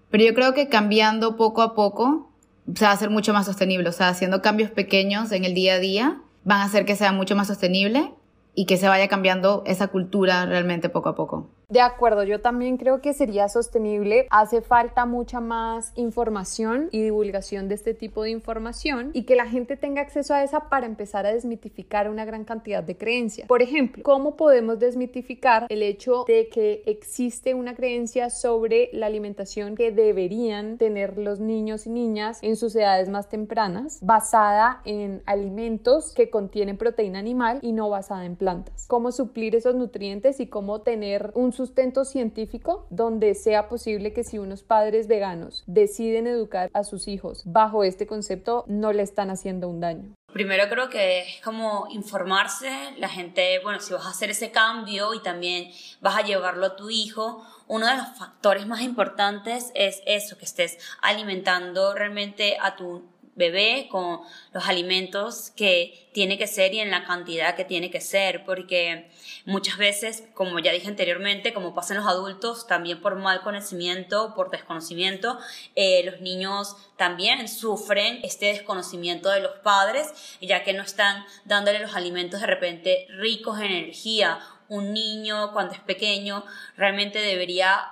Pero 0.10 0.24
yo 0.24 0.34
creo 0.34 0.54
que 0.54 0.70
cambiando 0.70 1.38
poco 1.38 1.62
a 1.62 1.76
poco 1.76 2.32
se 2.74 2.86
va 2.86 2.92
a 2.92 2.94
hacer 2.94 3.10
mucho 3.10 3.34
más 3.34 3.46
sostenible, 3.46 3.90
o 3.90 3.92
sea, 3.92 4.10
haciendo 4.10 4.42
cambios 4.42 4.72
pequeños 4.72 5.32
en 5.32 5.46
el 5.46 5.54
día 5.54 5.76
a 5.76 5.80
día 5.80 6.22
van 6.44 6.62
a 6.62 6.64
hacer 6.64 6.86
que 6.86 6.96
sea 6.96 7.12
mucho 7.12 7.36
más 7.36 7.48
sostenible 7.48 8.12
y 8.56 8.66
que 8.66 8.78
se 8.78 8.88
vaya 8.88 9.08
cambiando 9.08 9.64
esa 9.66 9.88
cultura 9.88 10.46
realmente 10.46 10.90
poco 10.90 11.10
a 11.10 11.16
poco. 11.16 11.50
De 11.72 11.80
acuerdo, 11.80 12.26
yo 12.26 12.42
también 12.42 12.76
creo 12.76 13.00
que 13.00 13.14
sería 13.14 13.48
sostenible. 13.48 14.28
Hace 14.30 14.60
falta 14.60 15.06
mucha 15.06 15.40
más 15.40 15.94
información 15.96 16.90
y 16.92 17.02
divulgación 17.02 17.70
de 17.70 17.76
este 17.76 17.94
tipo 17.94 18.24
de 18.24 18.30
información 18.30 19.12
y 19.14 19.24
que 19.24 19.38
la 19.38 19.46
gente 19.46 19.78
tenga 19.78 20.02
acceso 20.02 20.34
a 20.34 20.44
esa 20.44 20.68
para 20.68 20.86
empezar 20.86 21.26
a 21.26 21.32
desmitificar 21.32 22.10
una 22.10 22.26
gran 22.26 22.44
cantidad 22.44 22.84
de 22.84 22.98
creencias. 22.98 23.48
Por 23.48 23.62
ejemplo, 23.62 24.04
¿cómo 24.04 24.36
podemos 24.36 24.80
desmitificar 24.80 25.66
el 25.70 25.82
hecho 25.82 26.26
de 26.28 26.50
que 26.50 26.84
existe 26.88 27.54
una 27.54 27.74
creencia 27.74 28.30
sobre 28.30 28.90
la 28.92 29.06
alimentación 29.06 29.76
que 29.76 29.94
deberían 29.94 30.78
tener 30.78 31.18
los 31.18 31.40
niños 31.40 31.88
y 31.88 31.90
niñas 31.90 32.40
en 32.42 32.58
sus 32.58 32.76
edades 32.76 33.08
más 33.08 33.30
tempranas, 33.30 34.00
basada 34.02 34.82
en 34.84 35.24
alimentos 35.26 36.14
que 36.14 36.30
contienen 36.30 36.76
proteína 36.76 37.20
animal 37.20 37.60
y 37.62 37.72
no 37.72 37.90
basada 37.90 38.26
en 38.26 38.36
plantas? 38.36 38.88
¿Cómo 38.90 39.14
suplir 39.14 39.56
esos 39.56 39.76
nutrientes 39.76 40.42
y 40.42 40.48
cómo 40.48 40.82
tener 40.82 41.32
un 41.34 41.61
sustento 41.62 42.06
científico 42.06 42.88
donde 42.90 43.36
sea 43.36 43.70
posible 43.70 44.14
que 44.14 44.24
si 44.24 44.40
unos 44.40 44.64
padres 44.64 45.08
veganos 45.08 45.64
deciden 45.68 46.26
educar 46.26 46.72
a 46.74 46.84
sus 46.84 47.08
hijos 47.08 47.44
bajo 47.46 47.84
este 47.84 48.08
concepto, 48.08 48.66
no 48.68 48.94
le 48.94 49.04
están 49.04 49.30
haciendo 49.30 49.70
un 49.70 49.80
daño. 49.80 50.16
Primero 50.34 50.68
creo 50.70 50.90
que 50.90 51.20
es 51.20 51.42
como 51.44 51.88
informarse, 51.92 52.72
la 52.98 53.10
gente, 53.10 53.60
bueno, 53.62 53.80
si 53.80 53.94
vas 53.94 54.06
a 54.06 54.10
hacer 54.10 54.32
ese 54.32 54.50
cambio 54.50 55.14
y 55.14 55.22
también 55.22 55.70
vas 56.00 56.18
a 56.18 56.24
llevarlo 56.24 56.66
a 56.66 56.76
tu 56.76 56.90
hijo, 56.90 57.46
uno 57.68 57.86
de 57.86 57.98
los 57.98 58.08
factores 58.18 58.66
más 58.66 58.82
importantes 58.82 59.72
es 59.76 60.02
eso, 60.08 60.38
que 60.38 60.46
estés 60.46 60.80
alimentando 61.02 61.94
realmente 61.94 62.58
a 62.60 62.76
tu 62.76 63.11
bebé 63.36 63.88
con 63.90 64.20
los 64.54 64.68
alimentos 64.68 65.52
que 65.56 66.10
tiene 66.14 66.38
que 66.38 66.48
ser 66.48 66.74
y 66.74 66.80
en 66.80 66.92
la 66.92 67.06
cantidad 67.06 67.56
que 67.56 67.64
tiene 67.64 67.90
que 67.90 68.02
ser, 68.02 68.44
porque 68.44 69.10
muchas 69.46 69.78
veces, 69.78 70.24
como 70.34 70.60
ya 70.60 70.72
dije 70.72 70.88
anteriormente, 70.88 71.54
como 71.54 71.74
pasa 71.74 71.94
en 71.94 72.02
los 72.02 72.10
adultos, 72.10 72.68
también 72.68 73.02
por 73.02 73.16
mal 73.16 73.42
conocimiento, 73.42 74.34
por 74.36 74.52
desconocimiento, 74.52 75.40
eh, 75.76 76.04
los 76.04 76.20
niños 76.22 76.76
también 76.98 77.48
sufren 77.48 78.20
este 78.24 78.48
desconocimiento 78.48 79.30
de 79.30 79.40
los 79.40 79.60
padres, 79.60 80.08
ya 80.42 80.64
que 80.64 80.74
no 80.74 80.84
están 80.84 81.26
dándole 81.46 81.80
los 81.80 81.96
alimentos 81.96 82.42
de 82.42 82.48
repente 82.48 83.08
ricos 83.10 83.60
en 83.60 83.72
energía. 83.72 84.40
Un 84.68 84.94
niño 84.94 85.52
cuando 85.52 85.74
es 85.74 85.82
pequeño 85.82 86.46
realmente 86.78 87.20
debería 87.20 87.92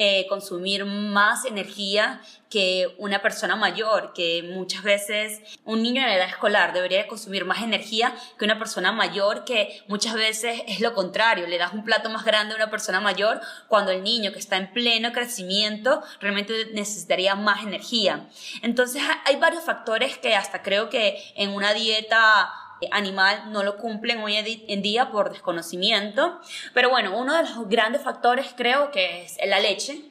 eh, 0.00 0.26
consumir 0.28 0.84
más 0.84 1.44
energía 1.44 2.20
que 2.48 2.94
una 2.98 3.20
persona 3.20 3.56
mayor, 3.56 4.12
que 4.12 4.44
muchas 4.44 4.84
veces 4.84 5.40
un 5.64 5.82
niño 5.82 6.02
en 6.02 6.08
edad 6.08 6.28
escolar 6.28 6.72
debería 6.72 7.08
consumir 7.08 7.44
más 7.44 7.64
energía 7.64 8.14
que 8.38 8.44
una 8.44 8.60
persona 8.60 8.92
mayor, 8.92 9.44
que 9.44 9.82
muchas 9.88 10.14
veces 10.14 10.62
es 10.68 10.78
lo 10.78 10.94
contrario, 10.94 11.48
le 11.48 11.58
das 11.58 11.72
un 11.72 11.82
plato 11.82 12.10
más 12.10 12.24
grande 12.24 12.54
a 12.54 12.56
una 12.58 12.70
persona 12.70 13.00
mayor 13.00 13.40
cuando 13.66 13.90
el 13.90 14.04
niño 14.04 14.30
que 14.30 14.38
está 14.38 14.56
en 14.56 14.72
pleno 14.72 15.10
crecimiento 15.12 16.00
realmente 16.20 16.68
necesitaría 16.74 17.34
más 17.34 17.64
energía. 17.64 18.28
Entonces 18.62 19.02
hay 19.24 19.34
varios 19.34 19.64
factores 19.64 20.16
que 20.16 20.36
hasta 20.36 20.62
creo 20.62 20.90
que 20.90 21.20
en 21.34 21.50
una 21.50 21.74
dieta 21.74 22.52
animal 22.90 23.52
no 23.52 23.62
lo 23.62 23.76
cumplen 23.76 24.20
hoy 24.20 24.36
en 24.36 24.82
día 24.82 25.10
por 25.10 25.30
desconocimiento. 25.30 26.40
Pero 26.74 26.90
bueno, 26.90 27.16
uno 27.18 27.34
de 27.34 27.42
los 27.42 27.68
grandes 27.68 28.02
factores 28.02 28.54
creo 28.56 28.90
que 28.90 29.24
es 29.24 29.38
la 29.46 29.60
leche. 29.60 30.02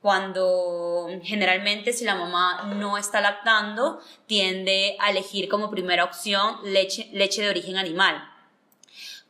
Cuando 0.00 1.08
generalmente 1.22 1.94
si 1.94 2.04
la 2.04 2.14
mamá 2.14 2.74
no 2.76 2.98
está 2.98 3.22
lactando, 3.22 4.00
tiende 4.26 4.96
a 5.00 5.10
elegir 5.10 5.48
como 5.48 5.70
primera 5.70 6.04
opción 6.04 6.58
leche, 6.64 7.08
leche 7.12 7.42
de 7.42 7.48
origen 7.48 7.78
animal 7.78 8.30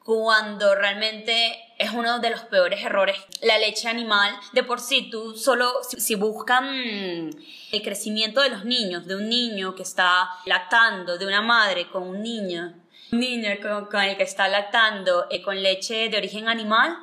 cuando 0.05 0.75
realmente 0.75 1.64
es 1.79 1.91
uno 1.93 2.19
de 2.19 2.31
los 2.31 2.41
peores 2.43 2.85
errores. 2.85 3.17
La 3.41 3.59
leche 3.59 3.89
animal, 3.89 4.35
de 4.53 4.63
por 4.63 4.81
sí, 4.81 5.11
tú 5.11 5.37
solo, 5.37 5.73
si, 5.83 6.15
buscan 6.15 6.67
el 7.73 7.83
crecimiento 7.83 8.41
de 8.41 8.51
los 8.51 8.65
niños, 8.65 9.07
de 9.07 9.17
un 9.17 9.29
niño 9.29 9.75
que 9.75 9.83
está 9.83 10.31
lactando, 10.47 11.19
de 11.19 11.27
una 11.27 11.43
madre 11.43 11.89
con 11.89 12.05
un 12.05 12.23
niño, 12.23 12.75
un 13.13 13.21
niño 13.21 13.51
con, 13.91 14.03
el 14.03 14.17
que 14.17 14.23
está 14.23 14.49
lactando 14.49 15.27
eh, 15.31 15.43
con 15.43 15.63
leche 15.63 16.09
de 16.09 16.17
origen 16.17 16.49
animal, 16.49 16.97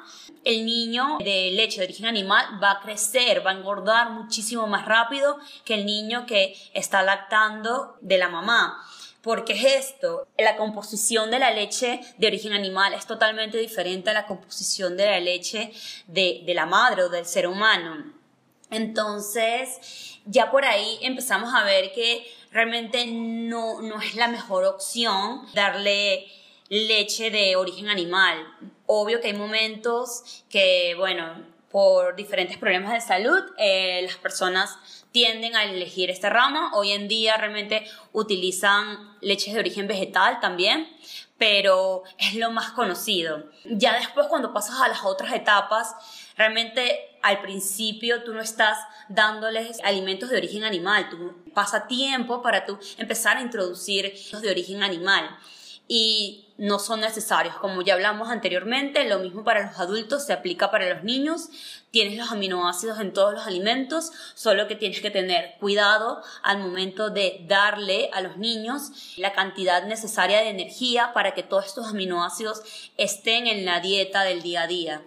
el 0.44 0.66
niño 0.66 1.18
de 1.20 1.52
leche 1.52 1.80
de 1.80 1.86
origen 1.86 2.08
animal 2.08 2.60
va 2.62 2.72
a 2.72 2.80
crecer, 2.82 3.46
va 3.46 3.52
a 3.52 3.54
engordar 3.54 4.10
muchísimo 4.10 4.68
más 4.68 4.86
rápido 4.86 5.38
que 5.66 5.76
el 5.76 5.86
niño 5.86 6.26
que 6.26 6.56
está 6.74 7.04
lactando 7.04 7.98
de 8.02 8.18
la 8.18 8.30
mamá. 8.30 8.84
Porque 9.22 9.54
es 9.54 9.64
esto, 9.64 10.28
la 10.38 10.58
composición 10.58 11.30
de 11.30 11.40
la 11.40 11.52
leche 11.52 12.02
de 12.18 12.28
origen 12.28 12.54
animal 12.54 12.94
es 12.94 13.06
totalmente 13.06 13.58
diferente 13.58 14.10
a 14.10 14.14
la 14.14 14.26
composición 14.26 14.98
de 14.98 15.06
la 15.06 15.20
leche 15.20 15.72
de, 16.08 16.42
de 16.44 16.54
la 16.54 16.66
madre 16.66 17.04
o 17.04 17.10
del 17.10 17.26
ser 17.26 17.48
humano. 17.48 18.14
Entonces, 18.72 20.20
ya 20.26 20.50
por 20.50 20.66
ahí 20.66 20.98
empezamos 21.02 21.54
a 21.54 21.64
ver 21.64 21.92
que 21.94 22.26
realmente 22.52 23.06
no, 23.06 23.82
no 23.82 24.02
es 24.02 24.16
la 24.16 24.28
mejor 24.28 24.66
opción 24.66 25.46
darle 25.54 26.26
leche 26.70 27.30
de 27.30 27.58
origen 27.58 27.90
animal. 27.90 28.38
Obvio 28.86 29.20
que 29.20 29.28
hay 29.28 29.34
momentos 29.34 30.44
que, 30.50 30.96
bueno, 30.98 31.46
por 31.72 32.16
diferentes 32.16 32.58
problemas 32.58 32.94
de 32.94 33.02
salud, 33.02 33.42
eh, 33.58 34.02
las 34.04 34.18
personas 34.18 34.78
tienden 35.12 35.56
a 35.56 35.64
elegir 35.64 36.10
esta 36.10 36.30
rama. 36.30 36.72
Hoy 36.74 36.92
en 36.92 37.08
día 37.08 37.38
realmente 37.38 37.86
utilizan 38.14 39.18
leches 39.22 39.54
de 39.54 39.60
origen 39.60 39.88
vegetal 39.88 40.40
también, 40.40 40.90
pero 41.38 42.04
es 42.18 42.36
lo 42.36 42.52
más 42.52 42.72
conocido. 42.72 43.46
Ya 43.66 43.94
después 43.98 44.28
cuando 44.28 44.54
pasas 44.54 44.82
a 44.82 44.88
las 44.88 45.04
otras 45.04 45.34
etapas, 45.34 45.96
realmente 46.38 47.18
al 47.22 47.42
principio 47.42 48.24
tú 48.24 48.34
no 48.34 48.42
estás 48.42 48.78
dándoles 49.10 49.80
alimentos 49.84 50.30
de 50.30 50.38
origen 50.38 50.64
animal, 50.64 51.10
tú 51.10 51.34
pasa 51.54 51.88
tiempo 51.88 52.42
para 52.42 52.66
tú 52.66 52.78
empezar 52.98 53.38
a 53.38 53.42
introducir 53.42 54.14
los 54.32 54.42
de 54.42 54.50
origen 54.50 54.84
animal 54.84 55.38
y 55.88 56.48
no 56.58 56.78
son 56.78 57.02
necesarios. 57.02 57.56
Como 57.58 57.82
ya 57.82 57.96
hablamos 57.96 58.30
anteriormente, 58.30 59.04
lo 59.10 59.20
mismo 59.20 59.44
para 59.44 59.66
los 59.66 59.80
adultos 59.80 60.26
se 60.26 60.34
aplica 60.34 60.70
para 60.70 60.94
los 60.94 61.04
niños. 61.04 61.50
Tienes 61.90 62.18
los 62.18 62.32
aminoácidos 62.32 63.00
en 63.00 63.14
todos 63.14 63.34
los 63.34 63.48
alimentos, 63.48 64.12
solo 64.36 64.68
que 64.68 64.76
tienes 64.76 65.02
que 65.02 65.10
tener 65.10 65.56
cuidado 65.60 66.22
al 66.44 66.60
momento 66.60 67.10
de 67.10 67.44
darle 67.48 68.10
a 68.14 68.22
los 68.22 68.38
niños 68.38 69.16
la 69.18 69.34
cantidad 69.34 69.86
necesaria 69.88 70.42
de 70.42 70.50
energía 70.50 71.14
para 71.14 71.34
que 71.34 71.44
todos 71.44 71.66
estos 71.66 71.88
aminoácidos 71.88 72.62
estén 72.98 73.48
en 73.48 73.66
la 73.66 73.80
dieta 73.80 74.24
del 74.24 74.44
día 74.44 74.62
a 74.62 74.68
día. 74.68 75.02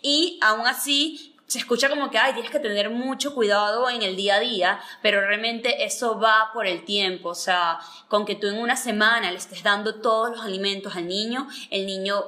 Y 0.00 0.38
aún 0.42 0.66
así, 0.66 1.31
se 1.52 1.58
escucha 1.58 1.90
como 1.90 2.10
que, 2.10 2.16
ay, 2.16 2.32
tienes 2.32 2.50
que 2.50 2.60
tener 2.60 2.88
mucho 2.88 3.34
cuidado 3.34 3.90
en 3.90 4.00
el 4.00 4.16
día 4.16 4.36
a 4.36 4.40
día, 4.40 4.80
pero 5.02 5.20
realmente 5.20 5.84
eso 5.84 6.18
va 6.18 6.48
por 6.54 6.66
el 6.66 6.86
tiempo, 6.86 7.28
o 7.28 7.34
sea, 7.34 7.78
con 8.08 8.24
que 8.24 8.36
tú 8.36 8.46
en 8.46 8.58
una 8.58 8.74
semana 8.74 9.30
le 9.30 9.36
estés 9.36 9.62
dando 9.62 9.96
todos 9.96 10.30
los 10.30 10.40
alimentos 10.40 10.96
al 10.96 11.06
niño, 11.06 11.46
el 11.68 11.84
niño 11.84 12.24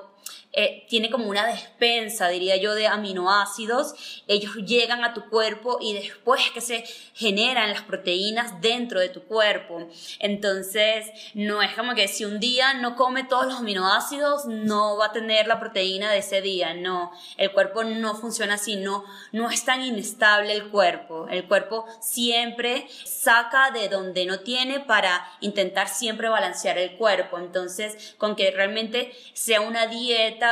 eh, 0.56 0.86
tiene 0.88 1.10
como 1.10 1.26
una 1.26 1.46
despensa, 1.46 2.28
diría 2.28 2.56
yo, 2.56 2.74
de 2.74 2.86
aminoácidos. 2.86 4.22
Ellos 4.28 4.54
llegan 4.56 5.02
a 5.04 5.12
tu 5.12 5.28
cuerpo 5.28 5.78
y 5.80 5.94
después 5.94 6.50
que 6.52 6.60
se 6.60 6.84
generan 7.14 7.70
las 7.70 7.82
proteínas 7.82 8.60
dentro 8.60 9.00
de 9.00 9.08
tu 9.08 9.24
cuerpo. 9.24 9.88
Entonces, 10.20 11.06
no 11.34 11.60
es 11.60 11.74
como 11.74 11.94
que 11.96 12.06
si 12.06 12.24
un 12.24 12.38
día 12.38 12.74
no 12.74 12.94
come 12.94 13.24
todos 13.24 13.46
los 13.46 13.56
aminoácidos, 13.56 14.46
no 14.46 14.96
va 14.96 15.06
a 15.06 15.12
tener 15.12 15.48
la 15.48 15.58
proteína 15.58 16.12
de 16.12 16.18
ese 16.18 16.40
día. 16.40 16.72
No, 16.74 17.10
el 17.36 17.50
cuerpo 17.50 17.82
no 17.82 18.14
funciona 18.14 18.54
así, 18.54 18.76
no, 18.76 19.04
no 19.32 19.50
es 19.50 19.64
tan 19.64 19.82
inestable 19.82 20.52
el 20.52 20.70
cuerpo. 20.70 21.26
El 21.28 21.48
cuerpo 21.48 21.84
siempre 22.00 22.86
saca 23.04 23.72
de 23.72 23.88
donde 23.88 24.24
no 24.24 24.40
tiene 24.40 24.78
para 24.78 25.26
intentar 25.40 25.88
siempre 25.88 26.28
balancear 26.28 26.78
el 26.78 26.96
cuerpo. 26.96 27.38
Entonces, 27.38 28.14
con 28.18 28.36
que 28.36 28.52
realmente 28.52 29.12
sea 29.32 29.60
una 29.60 29.88
dieta, 29.88 30.43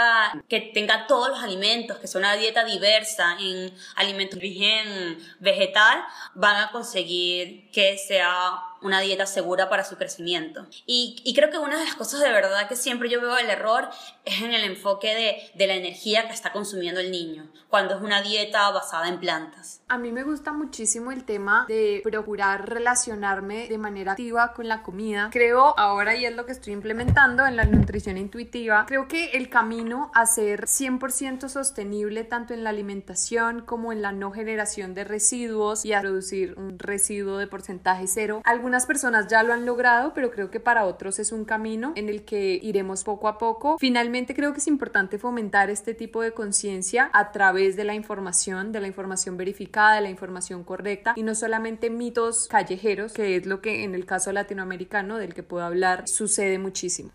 que 0.48 0.61
tenga 0.74 1.07
todos 1.07 1.28
los 1.28 1.42
alimentos, 1.42 1.98
que 1.98 2.07
sea 2.07 2.18
una 2.18 2.35
dieta 2.37 2.64
diversa 2.64 3.37
en 3.40 3.74
alimentos 3.96 4.38
de 4.38 4.46
origen 4.46 5.18
vegetal, 5.40 6.05
van 6.35 6.57
a 6.57 6.70
conseguir 6.70 7.70
que 7.70 7.98
sea 7.98 8.72
una 8.83 9.01
dieta 9.01 9.27
segura 9.27 9.68
para 9.68 9.85
su 9.85 9.97
crecimiento. 9.97 10.66
Y, 10.87 11.33
creo 11.35 11.51
que 11.51 11.59
una 11.59 11.79
de 11.79 11.85
las 11.85 11.95
cosas 11.95 12.21
de 12.21 12.31
verdad 12.31 12.68
que 12.68 12.77
siempre 12.77 13.09
yo 13.09 13.21
veo 13.21 13.37
el 13.38 13.49
error 13.49 13.88
es 14.25 14.42
en 14.42 14.53
el 14.53 14.64
enfoque 14.64 15.14
de, 15.14 15.51
de, 15.55 15.66
la 15.66 15.75
energía 15.75 16.27
que 16.27 16.35
está 16.35 16.53
consumiendo 16.53 17.01
el 17.01 17.11
niño, 17.11 17.51
cuando 17.68 17.95
es 17.95 18.03
una 18.03 18.21
dieta 18.23 18.71
basada 18.71 19.09
en 19.09 19.18
plantas. 19.18 19.81
A 19.88 19.99
mí 19.99 20.12
me 20.12 20.23
gusta 20.23 20.53
muchísimo 20.53 21.11
el 21.11 21.25
tema 21.25 21.64
de 21.68 22.01
procurar 22.05 22.68
relacionarme 22.68 23.68
de 23.68 23.79
manera 23.79 24.12
activa 24.12 24.53
con 24.53 24.68
la 24.68 24.83
comida. 24.83 25.31
Creo 25.33 25.79
ahora, 25.79 26.14
y 26.16 26.27
es 26.27 26.35
lo 26.35 26.47
que 26.47 26.53
estoy 26.53 26.73
implementando 26.75 27.47
en 27.47 27.57
la 27.57 27.64
nutrición 27.64 28.18
intuitiva, 28.18 28.85
creo 28.87 29.09
que 29.09 29.31
el 29.33 29.49
camino 29.49 30.11
a 30.14 30.27
ser 30.27 30.66
100% 30.66 31.49
sostenible 31.49 32.25
tanto 32.25 32.55
en 32.55 32.64
la 32.64 32.71
alimentación 32.71 33.62
como 33.62 33.92
en 33.92 34.03
la 34.03 34.12
no 34.12 34.33
generación 34.33 34.95
de 34.95 35.05
residuos 35.05 35.85
y 35.85 35.92
a 35.92 36.01
producir 36.01 36.55
un 36.57 36.79
residuo 36.79 37.38
de 37.38 37.47
porcentaje 37.47 38.07
cero, 38.07 38.42
algunas 38.45 38.72
personas 38.87 39.29
ya 39.29 39.43
lo 39.43 39.53
han 39.53 39.67
logrado, 39.67 40.13
pero 40.15 40.31
creo 40.31 40.51
que 40.51 40.61
para 40.61 40.87
otros 40.87 41.19
es 41.19 41.33
un 41.33 41.45
camino 41.45 41.93
en 41.97 42.09
el 42.09 42.25
que 42.25 42.59
iremos 42.63 43.05
poco 43.05 43.29
a 43.29 43.39
poco. 43.39 43.79
Finalmente 43.79 44.35
creo 44.35 44.53
que 44.53 44.61
es 44.61 44.67
importante 44.67 45.19
fomentar 45.19 45.71
este 45.71 45.95
tipo 45.95 46.23
de 46.23 46.33
conciencia 46.33 47.11
a 47.13 47.31
través 47.33 47.77
de 47.77 47.85
la 47.85 47.95
información, 47.95 48.73
de 48.73 48.81
la 48.81 48.87
información 48.87 49.37
verificada, 49.37 49.97
de 49.97 50.01
la 50.01 50.11
información 50.11 50.65
correcta 50.65 51.13
y 51.17 51.23
no 51.23 51.35
solamente 51.35 51.91
mitos 51.91 52.49
callejeros, 52.49 53.13
que 53.13 53.37
es 53.37 53.47
lo 53.47 53.61
que 53.61 53.85
en 53.85 53.95
el 53.95 54.07
caso 54.07 54.33
latinoamericano 54.33 55.19
del 55.19 55.35
que 55.35 55.43
puedo 55.43 55.65
hablar 55.65 56.09
sucede 56.09 56.59
muchísimo. 56.59 57.13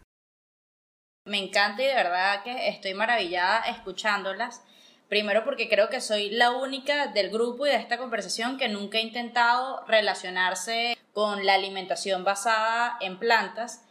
Me 1.25 1.39
encanta 1.39 1.83
y 1.83 1.87
de 1.87 1.95
verdad 1.95 2.43
que 2.43 2.69
estoy 2.69 2.93
maravillada 2.93 3.61
escuchándolas. 3.63 4.63
Primero 5.09 5.45
porque 5.45 5.69
creo 5.69 5.89
que 5.89 6.01
soy 6.01 6.29
la 6.29 6.51
única 6.51 7.07
del 7.07 7.29
grupo 7.29 7.65
y 7.65 7.69
de 7.69 7.77
esta 7.77 7.97
conversación 7.97 8.57
que 8.57 8.67
nunca 8.67 8.97
ha 8.97 9.01
intentado 9.01 9.85
relacionarse 9.87 10.97
con 11.13 11.45
la 11.45 11.53
alimentación 11.53 12.25
basada 12.25 12.97
en 12.99 13.17
plantas. 13.17 13.85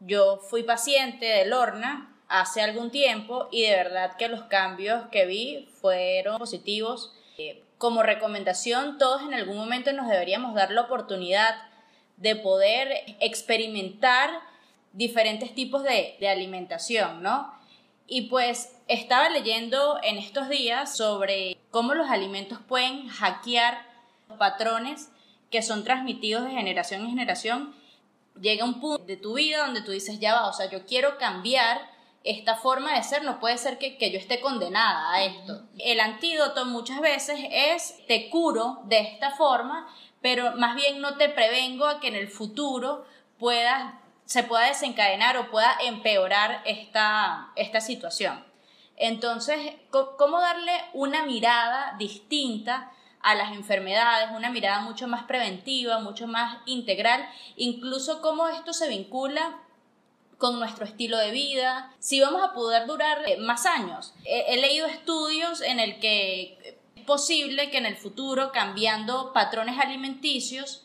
Yo 0.00 0.36
fui 0.36 0.62
paciente 0.62 1.24
de 1.24 1.46
Lorna 1.46 2.14
hace 2.28 2.60
algún 2.60 2.90
tiempo 2.90 3.48
y 3.50 3.62
de 3.62 3.76
verdad 3.76 4.16
que 4.16 4.28
los 4.28 4.42
cambios 4.42 5.08
que 5.10 5.24
vi 5.24 5.68
fueron 5.80 6.38
positivos. 6.38 7.14
Eh, 7.38 7.62
como 7.78 8.02
recomendación, 8.02 8.98
todos 8.98 9.22
en 9.22 9.34
algún 9.34 9.56
momento 9.56 9.92
nos 9.92 10.08
deberíamos 10.08 10.54
dar 10.54 10.70
la 10.70 10.82
oportunidad 10.82 11.56
de 12.18 12.36
poder 12.36 12.92
experimentar 13.20 14.30
diferentes 14.92 15.54
tipos 15.54 15.82
de, 15.82 16.16
de 16.20 16.28
alimentación, 16.28 17.22
¿no? 17.22 17.52
Y 18.06 18.28
pues 18.28 18.76
estaba 18.92 19.30
leyendo 19.30 19.98
en 20.02 20.18
estos 20.18 20.48
días 20.48 20.96
sobre 20.96 21.56
cómo 21.70 21.94
los 21.94 22.10
alimentos 22.10 22.58
pueden 22.68 23.08
hackear 23.08 23.86
patrones 24.38 25.10
que 25.50 25.62
son 25.62 25.84
transmitidos 25.84 26.44
de 26.44 26.50
generación 26.50 27.02
en 27.02 27.10
generación, 27.10 27.74
llega 28.40 28.64
un 28.64 28.80
punto 28.80 29.04
de 29.04 29.16
tu 29.16 29.34
vida 29.34 29.64
donde 29.64 29.82
tú 29.82 29.92
dices, 29.92 30.18
ya 30.20 30.34
va, 30.34 30.48
o 30.48 30.52
sea, 30.52 30.68
yo 30.70 30.86
quiero 30.86 31.18
cambiar 31.18 31.90
esta 32.24 32.56
forma 32.56 32.94
de 32.94 33.02
ser, 33.02 33.24
no 33.24 33.40
puede 33.40 33.58
ser 33.58 33.78
que, 33.78 33.96
que, 33.96 34.10
yo 34.10 34.18
esté 34.18 34.40
condenada 34.40 35.12
a 35.12 35.24
esto. 35.24 35.62
El 35.78 36.00
antídoto 36.00 36.66
muchas 36.66 37.00
veces 37.00 37.40
es, 37.50 38.06
te 38.06 38.30
curo 38.30 38.80
de 38.84 39.00
esta 39.00 39.32
forma, 39.32 39.88
pero 40.20 40.56
más 40.56 40.76
bien 40.76 41.00
no 41.00 41.16
te 41.16 41.28
prevengo 41.28 41.86
a 41.86 41.98
que 41.98 42.08
en 42.08 42.14
el 42.14 42.28
futuro 42.28 43.04
puedas, 43.38 43.94
se 44.24 44.44
pueda 44.44 44.66
desencadenar 44.66 45.36
o 45.36 45.50
pueda 45.50 45.76
empeorar 45.82 46.62
esta, 46.64 47.52
esta 47.56 47.80
situación. 47.80 48.51
Entonces, 48.96 49.58
¿cómo 49.90 50.40
darle 50.40 50.72
una 50.92 51.24
mirada 51.24 51.96
distinta 51.98 52.92
a 53.22 53.34
las 53.34 53.52
enfermedades, 53.52 54.30
una 54.36 54.50
mirada 54.50 54.80
mucho 54.80 55.06
más 55.06 55.24
preventiva, 55.24 56.00
mucho 56.00 56.26
más 56.26 56.58
integral, 56.66 57.24
incluso 57.56 58.20
cómo 58.20 58.48
esto 58.48 58.72
se 58.72 58.88
vincula 58.88 59.60
con 60.38 60.58
nuestro 60.58 60.84
estilo 60.84 61.16
de 61.18 61.30
vida, 61.30 61.94
si 62.00 62.20
vamos 62.20 62.42
a 62.42 62.52
poder 62.52 62.86
durar 62.86 63.22
eh, 63.28 63.36
más 63.38 63.64
años. 63.64 64.12
He, 64.24 64.60
leído 64.60 64.88
estudios 64.88 65.60
en 65.60 65.78
el 65.78 66.00
que 66.00 66.76
es 66.96 67.04
posible 67.04 67.70
que 67.70 67.78
en 67.78 67.86
el 67.86 67.96
futuro, 67.96 68.50
cambiando 68.50 69.32
patrones 69.32 69.78
alimenticios, 69.78 70.84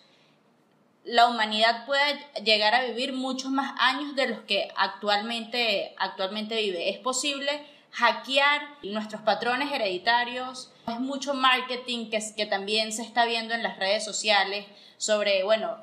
la 1.03 1.27
humanidad 1.27 1.87
pueda 1.87 2.03
llegar 2.43 2.75
a 2.75 2.83
vivir 2.83 3.13
muchos 3.13 3.49
más 3.49 3.73
años 3.79 4.15
de 4.15 4.27
los 4.27 4.39
que 4.41 4.71
actualmente, 4.75 5.95
actualmente 5.97 6.61
vive. 6.61 6.91
Es 6.91 6.99
posible 6.99 7.65
hackear 7.97 8.61
nuestros 8.83 9.23
patrones 9.23 9.71
hereditarios. 9.71 10.71
Es 10.87 10.99
mucho 10.99 11.33
marketing 11.33 12.11
que, 12.11 12.19
que 12.35 12.45
también 12.45 12.91
se 12.91 13.01
está 13.01 13.25
viendo 13.25 13.55
en 13.55 13.63
las 13.63 13.79
redes 13.79 14.05
sociales 14.05 14.65
sobre, 14.97 15.43
bueno, 15.43 15.77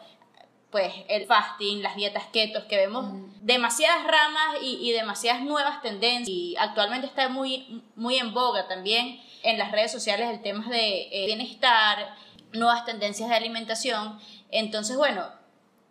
pues 0.70 0.92
el 1.08 1.26
fasting, 1.26 1.82
las 1.82 1.96
dietas 1.96 2.24
ketos, 2.32 2.64
que 2.64 2.76
vemos 2.76 3.06
demasiadas 3.40 4.04
ramas 4.06 4.56
y, 4.62 4.92
demasiadas 4.92 5.42
nuevas 5.42 5.82
tendencias. 5.82 6.28
Y 6.28 6.56
actualmente 6.56 7.06
está 7.06 7.28
muy, 7.28 7.82
muy 7.96 8.16
en 8.18 8.32
boga 8.32 8.68
también 8.68 9.20
en 9.42 9.58
las 9.58 9.72
redes 9.72 9.90
sociales 9.90 10.30
el 10.30 10.40
tema 10.40 10.68
de 10.68 11.08
eh, 11.10 11.26
bienestar, 11.26 12.14
nuevas 12.52 12.84
tendencias 12.84 13.28
de 13.28 13.34
alimentación. 13.34 14.20
Entonces, 14.50 14.96
bueno, 14.96 15.28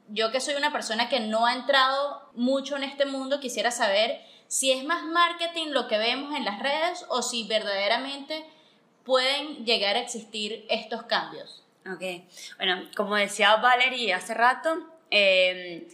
yo 0.08 0.32
que 0.32 0.40
soy 0.40 0.56
una 0.56 0.72
persona 0.72 1.10
que 1.10 1.20
no 1.20 1.46
ha 1.46 1.54
entrado 1.54 2.30
mucho 2.34 2.78
en 2.78 2.84
este 2.84 3.06
mundo, 3.06 3.40
quisiera 3.42 3.72
saber 3.72 4.22
si 4.54 4.72
es 4.72 4.84
más 4.84 5.04
marketing 5.04 5.70
lo 5.70 5.88
que 5.88 5.98
vemos 5.98 6.36
en 6.36 6.46
las 6.46 6.60
redes 6.60 7.08
o 7.10 7.24
si 7.24 7.44
verdaderamente 7.48 8.46
pueden 9.04 9.66
llegar 9.66 9.96
a 9.96 10.02
existir 10.02 10.68
estos 10.70 11.02
cambios. 11.06 11.64
Ok, 11.92 12.24
bueno, 12.58 12.88
como 12.96 13.16
decía 13.16 13.56
Valerie 13.56 14.14
hace 14.14 14.36
rato, 14.36 14.70
em, 15.10 15.88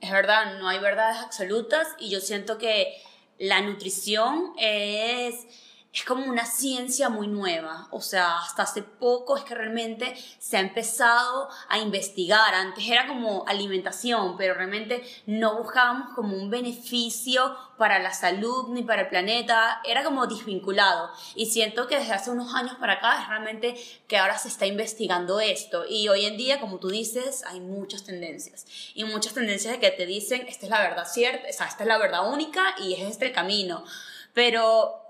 es 0.00 0.10
verdad, 0.12 0.60
no 0.60 0.68
hay 0.68 0.78
verdades 0.78 1.16
absolutas 1.24 1.88
y 1.98 2.08
yo 2.08 2.20
siento 2.20 2.56
que 2.56 3.02
la 3.40 3.62
nutrición 3.62 4.52
es 4.58 5.48
es 5.94 6.04
como 6.04 6.26
una 6.26 6.44
ciencia 6.44 7.08
muy 7.08 7.28
nueva, 7.28 7.86
o 7.92 8.00
sea, 8.00 8.38
hasta 8.38 8.64
hace 8.64 8.82
poco 8.82 9.36
es 9.36 9.44
que 9.44 9.54
realmente 9.54 10.16
se 10.40 10.56
ha 10.56 10.60
empezado 10.60 11.48
a 11.68 11.78
investigar, 11.78 12.52
antes 12.52 12.84
era 12.88 13.06
como 13.06 13.44
alimentación, 13.46 14.36
pero 14.36 14.54
realmente 14.54 15.04
no 15.26 15.56
buscábamos 15.56 16.12
como 16.16 16.36
un 16.36 16.50
beneficio 16.50 17.56
para 17.78 18.00
la 18.00 18.12
salud 18.12 18.70
ni 18.70 18.82
para 18.82 19.02
el 19.02 19.08
planeta, 19.08 19.80
era 19.84 20.02
como 20.02 20.26
desvinculado. 20.26 21.10
Y 21.36 21.46
siento 21.46 21.86
que 21.86 21.98
desde 21.98 22.12
hace 22.12 22.30
unos 22.30 22.54
años 22.54 22.74
para 22.74 22.94
acá 22.94 23.22
es 23.22 23.28
realmente 23.28 23.76
que 24.08 24.16
ahora 24.16 24.36
se 24.36 24.48
está 24.48 24.66
investigando 24.66 25.38
esto. 25.38 25.84
Y 25.88 26.08
hoy 26.08 26.24
en 26.24 26.36
día, 26.36 26.60
como 26.60 26.78
tú 26.78 26.88
dices, 26.88 27.44
hay 27.46 27.60
muchas 27.60 28.04
tendencias. 28.04 28.66
Y 28.94 29.04
muchas 29.04 29.34
tendencias 29.34 29.72
de 29.72 29.80
que 29.80 29.90
te 29.90 30.06
dicen, 30.06 30.46
esta 30.48 30.66
es 30.66 30.70
la 30.70 30.80
verdad 30.80 31.06
cierta, 31.06 31.46
esta 31.46 31.66
es 31.66 31.86
la 31.86 31.98
verdad 31.98 32.32
única 32.32 32.74
y 32.78 32.94
es 32.94 33.00
este 33.00 33.26
el 33.26 33.32
camino, 33.32 33.84
pero 34.32 35.03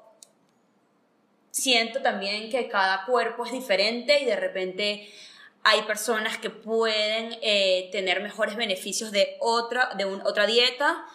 siento 1.54 2.02
también 2.02 2.50
que 2.50 2.66
cada 2.66 3.04
cuerpo 3.04 3.46
es 3.46 3.52
diferente 3.52 4.20
y 4.20 4.24
de 4.24 4.34
repente 4.34 5.08
hay 5.62 5.82
personas 5.82 6.36
que 6.36 6.50
pueden 6.50 7.38
eh, 7.42 7.90
tener 7.92 8.20
mejores 8.20 8.56
beneficios 8.56 9.12
de 9.12 9.36
otra, 9.38 9.90
de 9.96 10.04
otra 10.04 10.46
dieta, 10.46 11.06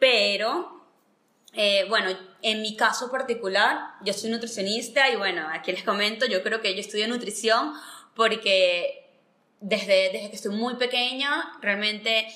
pero 0.00 0.84
eh, 1.52 1.86
bueno, 1.88 2.10
en 2.42 2.60
mi 2.60 2.74
caso 2.74 3.08
particular, 3.08 3.92
yo 4.04 4.12
soy 4.12 4.30
nutricionista 4.30 5.08
y 5.10 5.14
bueno, 5.14 5.46
aquí 5.52 5.70
les 5.70 5.84
comento, 5.84 6.26
yo 6.26 6.42
creo 6.42 6.60
que 6.60 6.74
yo 6.74 6.80
estudio 6.80 7.06
nutrición 7.06 7.72
porque 8.16 9.08
desde, 9.60 10.10
desde 10.10 10.28
que 10.28 10.36
estoy 10.36 10.56
muy 10.56 10.74
pequeña 10.74 11.56
realmente 11.62 12.26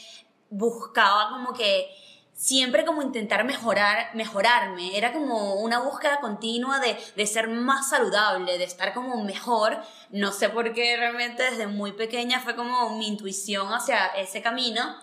buscaba 0.48 1.30
como 1.30 1.54
que 1.54 1.90
siempre 2.38 2.84
como 2.84 3.02
intentar 3.02 3.42
mejorar, 3.42 4.14
mejorarme, 4.14 4.96
era 4.96 5.12
como 5.12 5.56
una 5.56 5.80
búsqueda 5.80 6.20
continua 6.20 6.78
de, 6.78 6.96
de, 7.16 7.26
ser 7.26 7.48
más 7.48 7.90
saludable, 7.90 8.58
de 8.58 8.64
estar 8.64 8.94
como 8.94 9.24
mejor, 9.24 9.82
no 10.10 10.30
sé 10.30 10.48
por 10.48 10.72
qué 10.72 10.96
realmente 10.96 11.42
desde 11.42 11.66
muy 11.66 11.92
pequeña 11.92 12.40
fue 12.40 12.54
como 12.54 12.96
mi 12.96 13.08
intuición 13.08 13.74
hacia 13.74 14.06
ese 14.16 14.40
camino. 14.40 14.96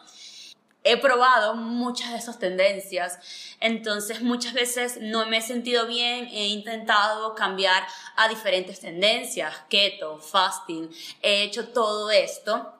He 0.85 0.95
probado 0.95 1.55
muchas 1.55 2.11
de 2.11 2.19
esas 2.19 2.39
tendencias, 2.39 3.19
entonces 3.59 4.21
muchas 4.21 4.53
veces 4.53 4.99
no 5.01 5.25
me 5.25 5.39
he 5.39 5.41
sentido 5.41 5.87
bien, 5.87 6.29
he 6.31 6.47
intentado 6.47 7.35
cambiar 7.35 7.85
a 8.15 8.29
diferentes 8.29 8.79
tendencias, 8.79 9.53
keto, 9.69 10.19
fasting, 10.19 10.89
he 11.21 11.43
hecho 11.43 11.67
todo 11.67 12.11
esto. 12.11 12.71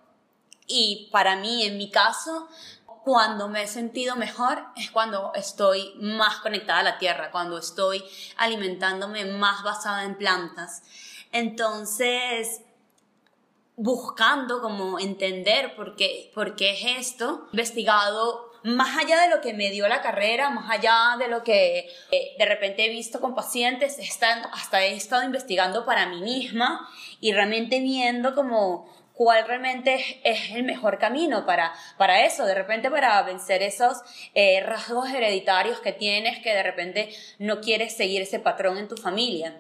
Y 0.67 1.09
para 1.11 1.35
mí, 1.35 1.63
en 1.63 1.77
mi 1.77 1.91
caso, 1.91 2.47
cuando 3.05 3.47
me 3.47 3.61
he 3.61 3.67
sentido 3.67 4.15
mejor 4.15 4.65
es 4.75 4.89
cuando 4.89 5.31
estoy 5.35 5.93
más 6.01 6.37
conectada 6.37 6.79
a 6.79 6.83
la 6.83 6.97
tierra, 6.97 7.29
cuando 7.29 7.59
estoy 7.59 8.03
alimentándome 8.35 9.25
más 9.25 9.61
basada 9.61 10.05
en 10.05 10.17
plantas. 10.17 10.81
Entonces, 11.31 12.61
buscando 13.75 14.59
como 14.59 14.97
entender 14.97 15.75
por 15.75 15.95
qué, 15.95 16.31
por 16.33 16.55
qué 16.55 16.71
es 16.71 17.11
esto, 17.11 17.47
investigado 17.51 18.51
más 18.63 18.97
allá 18.97 19.21
de 19.21 19.29
lo 19.29 19.39
que 19.39 19.53
me 19.53 19.69
dio 19.69 19.87
la 19.87 20.01
carrera, 20.01 20.49
más 20.49 20.71
allá 20.71 21.15
de 21.19 21.27
lo 21.27 21.43
que 21.43 21.87
eh, 22.09 22.35
de 22.39 22.45
repente 22.45 22.85
he 22.85 22.89
visto 22.89 23.21
con 23.21 23.35
pacientes, 23.35 23.99
hasta 24.51 24.83
he 24.83 24.95
estado 24.95 25.21
investigando 25.21 25.85
para 25.85 26.07
mí 26.07 26.21
misma 26.21 26.89
y 27.21 27.33
realmente 27.33 27.81
viendo 27.81 28.33
como 28.33 28.89
cuál 29.15 29.47
realmente 29.47 30.19
es, 30.23 30.51
el 30.51 30.63
mejor 30.63 30.99
camino 30.99 31.45
para, 31.45 31.73
para 31.97 32.25
eso, 32.25 32.45
de 32.45 32.53
repente 32.53 32.91
para 32.91 33.21
vencer 33.23 33.63
esos 33.63 33.97
eh, 34.33 34.61
rasgos 34.61 35.09
hereditarios 35.09 35.79
que 35.79 35.93
tienes, 35.93 36.39
que 36.39 36.53
de 36.53 36.63
repente 36.63 37.15
no 37.39 37.61
quieres 37.61 37.95
seguir 37.95 38.21
ese 38.21 38.39
patrón 38.39 38.77
en 38.77 38.87
tu 38.87 38.97
familia. 38.97 39.59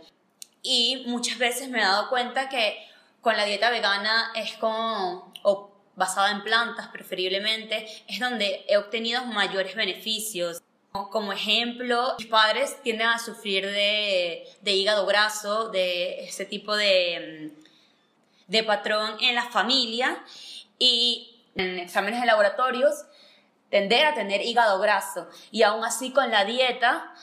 Y 0.61 1.03
muchas 1.07 1.37
veces 1.37 1.69
me 1.69 1.79
he 1.79 1.83
dado 1.83 2.09
cuenta 2.09 2.49
que 2.49 2.77
con 3.21 3.37
la 3.37 3.45
dieta 3.45 3.69
vegana 3.69 4.31
es 4.35 4.53
como, 4.53 5.33
o 5.43 5.71
basada 5.95 6.31
en 6.31 6.43
plantas 6.43 6.89
preferiblemente, 6.89 7.87
es 8.07 8.19
donde 8.19 8.65
he 8.67 8.77
obtenido 8.77 9.23
mayores 9.25 9.75
beneficios. 9.75 10.61
Como 10.91 11.33
ejemplo, 11.33 12.15
mis 12.17 12.27
padres 12.27 12.81
tienden 12.81 13.07
a 13.07 13.19
sufrir 13.19 13.65
de, 13.65 14.47
de 14.61 14.71
hígado 14.71 15.05
graso, 15.05 15.69
de 15.69 16.23
ese 16.25 16.45
tipo 16.45 16.75
de 16.75 17.51
de 18.47 18.63
patrón 18.63 19.17
en 19.21 19.35
la 19.35 19.49
familia 19.49 20.23
y 20.79 21.43
en 21.55 21.79
exámenes 21.79 22.19
de 22.19 22.27
laboratorios 22.27 23.05
tender 23.69 24.05
a 24.05 24.13
tener 24.13 24.41
hígado 24.41 24.79
graso. 24.79 25.27
Y 25.51 25.63
aún 25.63 25.83
así 25.83 26.11
con 26.11 26.31
la 26.31 26.45
dieta 26.45 27.13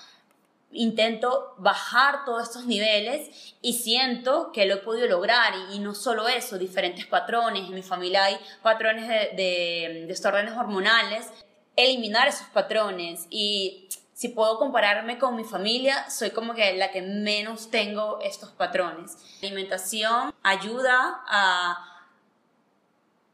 intento 0.73 1.55
bajar 1.59 2.25
todos 2.25 2.45
estos 2.45 2.65
niveles 2.65 3.55
y 3.61 3.75
siento 3.75 4.53
que 4.53 4.67
lo 4.67 4.75
he 4.75 4.79
podido 4.79 5.07
lograr. 5.07 5.53
Y, 5.73 5.79
no 5.79 5.95
solo 5.95 6.29
eso, 6.29 6.59
diferentes 6.59 7.07
patrones, 7.07 7.69
en 7.69 7.75
mi 7.75 7.83
familia 7.83 8.25
hay 8.25 8.39
patrones 8.63 9.09
de, 9.09 9.37
de 9.37 10.07
desórdenes 10.07 10.57
hormonales, 10.57 11.31
eliminar 11.77 12.29
esos 12.29 12.49
patrones 12.49 13.27
y 13.31 13.89
si 14.23 14.29
puedo 14.29 14.57
compararme 14.57 15.19
con 15.19 15.35
mi 15.35 15.43
familia, 15.43 16.09
soy 16.09 16.31
como 16.31 16.55
que 16.55 16.77
la 16.77 16.93
que 16.93 17.03
menos 17.03 17.73
tengo 17.73 18.21
estos 18.23 18.51
patrones. 18.51 19.17
La 19.41 19.49
alimentación 19.49 20.33
ayuda 20.45 21.25
a, 21.27 22.07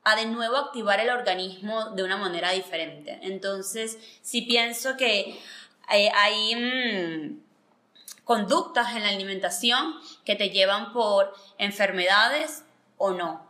a 0.02 0.16
de 0.16 0.24
nuevo 0.24 0.56
activar 0.56 0.98
el 1.00 1.10
organismo 1.10 1.90
de 1.90 2.04
una 2.04 2.16
manera 2.16 2.52
diferente. 2.52 3.18
Entonces, 3.20 3.98
si 4.22 4.40
pienso 4.40 4.96
que 4.96 5.38
hay, 5.86 6.06
hay 6.06 6.56
mm, 6.56 7.40
conductas 8.24 8.96
en 8.96 9.02
la 9.02 9.10
alimentación 9.10 9.94
que 10.24 10.36
te 10.36 10.48
llevan 10.48 10.94
por 10.94 11.36
enfermedades 11.58 12.64
o 12.96 13.10
no. 13.10 13.46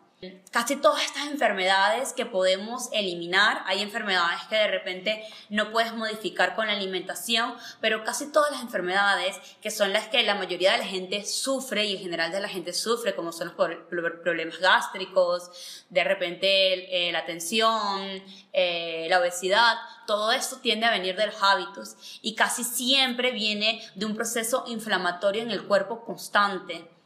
Casi 0.50 0.76
todas 0.76 1.04
estas 1.04 1.28
enfermedades 1.28 2.12
que 2.12 2.26
podemos 2.26 2.88
eliminar, 2.92 3.62
hay 3.66 3.82
enfermedades 3.82 4.40
que 4.48 4.56
de 4.56 4.66
repente 4.66 5.22
no 5.48 5.70
puedes 5.70 5.94
modificar 5.94 6.56
con 6.56 6.66
la 6.66 6.72
alimentación, 6.72 7.54
pero 7.80 8.02
casi 8.02 8.32
todas 8.32 8.50
las 8.50 8.62
enfermedades 8.62 9.36
que 9.62 9.70
son 9.70 9.92
las 9.92 10.08
que 10.08 10.22
la 10.24 10.34
mayoría 10.34 10.72
de 10.72 10.78
la 10.78 10.86
gente 10.86 11.24
sufre 11.24 11.84
y 11.86 11.96
en 11.96 12.02
general 12.02 12.32
de 12.32 12.40
la 12.40 12.48
gente 12.48 12.72
sufre, 12.72 13.14
como 13.14 13.30
son 13.30 13.52
los 13.56 14.12
problemas 14.22 14.58
gástricos, 14.58 15.84
de 15.88 16.02
repente 16.02 17.08
eh, 17.08 17.12
la 17.12 17.24
tensión, 17.24 18.22
eh, 18.52 19.06
la 19.08 19.20
obesidad, 19.20 19.76
todo 20.06 20.32
esto 20.32 20.56
tiende 20.56 20.86
a 20.86 20.90
venir 20.90 21.14
de 21.14 21.26
los 21.26 21.42
hábitos 21.42 21.96
y 22.22 22.34
casi 22.34 22.64
siempre 22.64 23.30
viene 23.30 23.80
de 23.94 24.06
un 24.06 24.16
proceso 24.16 24.64
inflamatorio 24.66 25.42
en 25.42 25.52
el 25.52 25.64
cuerpo 25.64 26.04
constante. 26.04 26.97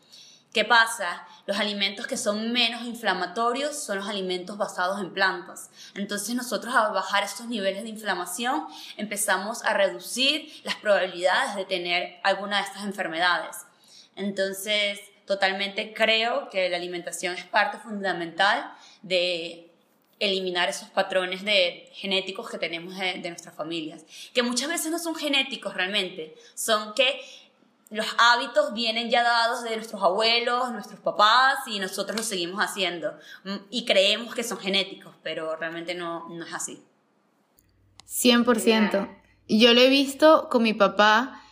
¿Qué 0.53 0.67
pasa? 0.67 1.27
Los 1.47 1.59
alimentos 1.59 2.07
que 2.07 2.19
son 2.19 2.53
menos 2.53 2.83
inflamatorios 2.83 3.83
son 3.83 3.99
los 3.99 4.09
alimentos 4.09 4.59
basados 4.59 5.01
en 5.01 5.15
plantas. 5.15 5.71
Entonces 5.95 6.35
nosotros 6.35 6.75
al 6.75 6.93
bajar 6.93 7.25
estos 7.25 7.47
niveles 7.47 7.85
de 7.85 7.89
inflamación 7.89 8.67
empezamos 8.99 9.65
a 9.65 9.73
reducir 9.73 10.53
las 10.65 10.77
probabilidades 10.77 11.57
de 11.57 11.65
tener 11.65 12.21
alguna 12.23 12.59
de 12.59 12.65
estas 12.65 12.85
enfermedades. 12.85 13.57
Entonces, 14.15 15.01
totalmente 15.27 15.95
creo 15.95 16.51
que 16.51 16.69
la 16.69 16.77
alimentación 16.77 17.35
es 17.35 17.45
parte 17.45 17.79
fundamental 17.79 18.75
de 19.01 19.71
eliminar 20.19 20.69
esos 20.69 20.89
patrones 20.91 21.45
de 21.45 21.91
genéticos 21.95 22.49
que 22.49 22.59
tenemos 22.59 22.97
de, 22.97 23.15
de 23.15 23.29
nuestras 23.31 23.55
familias, 23.57 24.05
que 24.33 24.43
muchas 24.43 24.69
veces 24.69 24.93
no 24.93 24.99
son 24.99 25.17
genéticos 25.17 25.75
realmente, 25.75 26.37
son 26.55 26.95
que 26.95 27.21
los 27.93 28.07
hábitos 28.19 28.73
vienen 28.73 29.11
ya 29.11 29.23
dados 29.23 29.63
de 29.63 29.77
nuestros 29.77 30.03
abuelos, 30.03 30.73
nuestros 30.73 30.99
papás 31.01 31.59
y 31.67 31.79
nosotros 31.79 32.17
los 32.17 32.27
seguimos 32.27 32.61
haciendo 32.61 33.13
mm, 33.45 33.57
y 33.71 33.85
creemos 33.85 34.35
que 34.35 34.43
son 34.43 34.59
genéticos, 34.59 35.15
pero 35.23 35.55
realmente 35.57 35.95
no, 35.95 36.29
no 36.31 36.45
es 36.45 36.55
así. 36.55 36.83
100%. 38.09 39.09
Y 39.47 39.61
yo 39.61 39.75
lo 39.75 39.81
he 39.81 39.89
visto 39.89 40.49
con 40.51 40.63
mi 40.63 40.73
papá. 40.73 41.43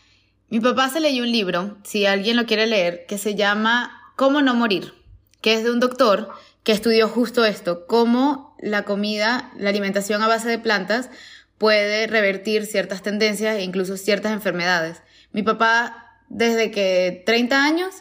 Mi 0.49 0.61
papá 0.61 0.89
se 0.89 1.01
leyó 1.01 1.23
un 1.23 1.31
libro, 1.31 1.77
si 1.85 2.07
alguien 2.07 2.37
lo 2.37 2.47
quiere 2.47 2.67
leer, 2.67 3.07
que 3.07 3.19
se 3.19 3.35
llama 3.35 4.13
Cómo 4.17 4.43
no 4.43 4.55
morir, 4.55 4.95
que 5.43 5.55
es 5.55 5.63
de 5.63 5.71
un 5.71 5.79
doctor 5.79 6.31
que 6.65 6.73
estudió 6.73 7.09
justo 7.09 7.45
esto, 7.45 7.87
cómo 7.87 8.57
la 8.59 8.85
comida, 8.85 9.53
la 9.57 9.71
alimentación 9.71 10.23
a 10.23 10.29
base 10.29 10.49
de 10.49 10.59
plantas 10.59 11.11
puede 11.59 12.07
revertir 12.07 12.67
ciertas 12.67 13.03
tendencias 13.03 13.57
e 13.57 13.63
incluso 13.63 13.97
ciertas 13.97 14.33
enfermedades. 14.33 15.03
Mi 15.33 15.43
papá 15.43 16.00
desde 16.31 16.71
que 16.71 17.23
30 17.27 17.63
años 17.63 17.97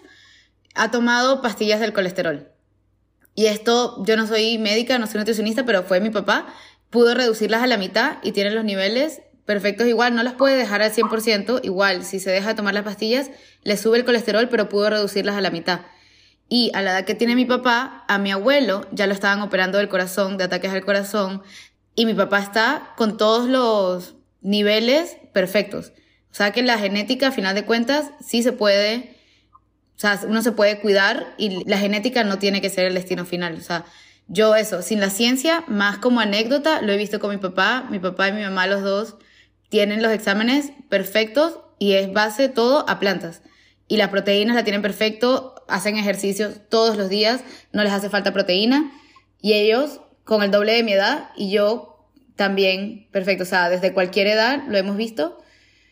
ha 0.75 0.91
tomado 0.91 1.41
pastillas 1.41 1.81
del 1.81 1.91
colesterol. 1.91 2.47
Y 3.35 3.47
esto, 3.47 4.01
yo 4.05 4.15
no 4.15 4.27
soy 4.27 4.57
médica, 4.57 4.97
no 4.97 5.07
soy 5.07 5.19
nutricionista, 5.19 5.65
pero 5.65 5.83
fue 5.83 5.99
mi 5.99 6.09
papá, 6.09 6.47
pudo 6.89 7.13
reducirlas 7.13 7.61
a 7.61 7.67
la 7.67 7.77
mitad 7.77 8.17
y 8.23 8.31
tiene 8.31 8.51
los 8.51 8.63
niveles 8.63 9.21
perfectos 9.45 9.87
igual, 9.87 10.15
no 10.15 10.21
las 10.23 10.33
puede 10.35 10.57
dejar 10.57 10.81
al 10.81 10.93
100%, 10.93 11.61
igual, 11.63 12.05
si 12.05 12.19
se 12.19 12.29
deja 12.29 12.49
de 12.49 12.55
tomar 12.55 12.75
las 12.75 12.83
pastillas, 12.83 13.31
le 13.63 13.77
sube 13.77 13.97
el 13.97 14.05
colesterol, 14.05 14.47
pero 14.47 14.69
pudo 14.69 14.89
reducirlas 14.89 15.35
a 15.35 15.41
la 15.41 15.49
mitad. 15.49 15.81
Y 16.47 16.71
a 16.73 16.81
la 16.81 16.91
edad 16.91 17.05
que 17.05 17.15
tiene 17.15 17.35
mi 17.35 17.45
papá, 17.45 18.05
a 18.07 18.19
mi 18.19 18.31
abuelo 18.31 18.87
ya 18.91 19.07
lo 19.07 19.13
estaban 19.13 19.41
operando 19.41 19.79
del 19.79 19.89
corazón, 19.89 20.37
de 20.37 20.43
ataques 20.43 20.71
al 20.71 20.85
corazón, 20.85 21.41
y 21.95 22.05
mi 22.05 22.13
papá 22.13 22.39
está 22.39 22.93
con 22.95 23.17
todos 23.17 23.49
los 23.49 24.15
niveles 24.41 25.17
perfectos. 25.33 25.93
O 26.31 26.35
sea 26.35 26.51
que 26.51 26.61
la 26.61 26.77
genética, 26.77 27.27
a 27.27 27.31
final 27.31 27.55
de 27.55 27.65
cuentas, 27.65 28.11
sí 28.25 28.43
se 28.43 28.51
puede, 28.51 29.15
o 29.97 29.99
sea, 29.99 30.19
uno 30.27 30.41
se 30.41 30.51
puede 30.51 30.79
cuidar 30.79 31.33
y 31.37 31.63
la 31.67 31.77
genética 31.77 32.23
no 32.23 32.37
tiene 32.37 32.61
que 32.61 32.69
ser 32.69 32.85
el 32.85 32.93
destino 32.93 33.25
final. 33.25 33.55
O 33.55 33.61
sea, 33.61 33.85
yo 34.27 34.55
eso, 34.55 34.81
sin 34.81 34.99
la 34.99 35.09
ciencia, 35.09 35.63
más 35.67 35.97
como 35.97 36.19
anécdota, 36.19 36.81
lo 36.81 36.91
he 36.93 36.97
visto 36.97 37.19
con 37.19 37.31
mi 37.31 37.37
papá, 37.37 37.87
mi 37.89 37.99
papá 37.99 38.29
y 38.29 38.33
mi 38.33 38.43
mamá 38.43 38.67
los 38.67 38.83
dos 38.83 39.15
tienen 39.69 40.01
los 40.01 40.11
exámenes 40.11 40.71
perfectos 40.87 41.59
y 41.79 41.93
es 41.93 42.13
base 42.13 42.47
todo 42.47 42.87
a 42.87 42.99
plantas. 42.99 43.41
Y 43.87 43.97
las 43.97 44.09
proteínas 44.09 44.55
la 44.55 44.63
tienen 44.63 44.83
perfecto, 44.83 45.55
hacen 45.67 45.97
ejercicios 45.97 46.61
todos 46.69 46.95
los 46.95 47.09
días, 47.09 47.41
no 47.71 47.83
les 47.83 47.91
hace 47.91 48.09
falta 48.09 48.33
proteína. 48.33 48.91
Y 49.41 49.53
ellos 49.53 50.01
con 50.25 50.43
el 50.43 50.51
doble 50.51 50.73
de 50.73 50.83
mi 50.83 50.93
edad 50.93 51.31
y 51.35 51.49
yo 51.49 52.07
también 52.35 53.07
perfecto. 53.11 53.43
O 53.43 53.47
sea, 53.47 53.69
desde 53.69 53.93
cualquier 53.93 54.27
edad 54.27 54.61
lo 54.67 54.77
hemos 54.77 54.95
visto 54.95 55.41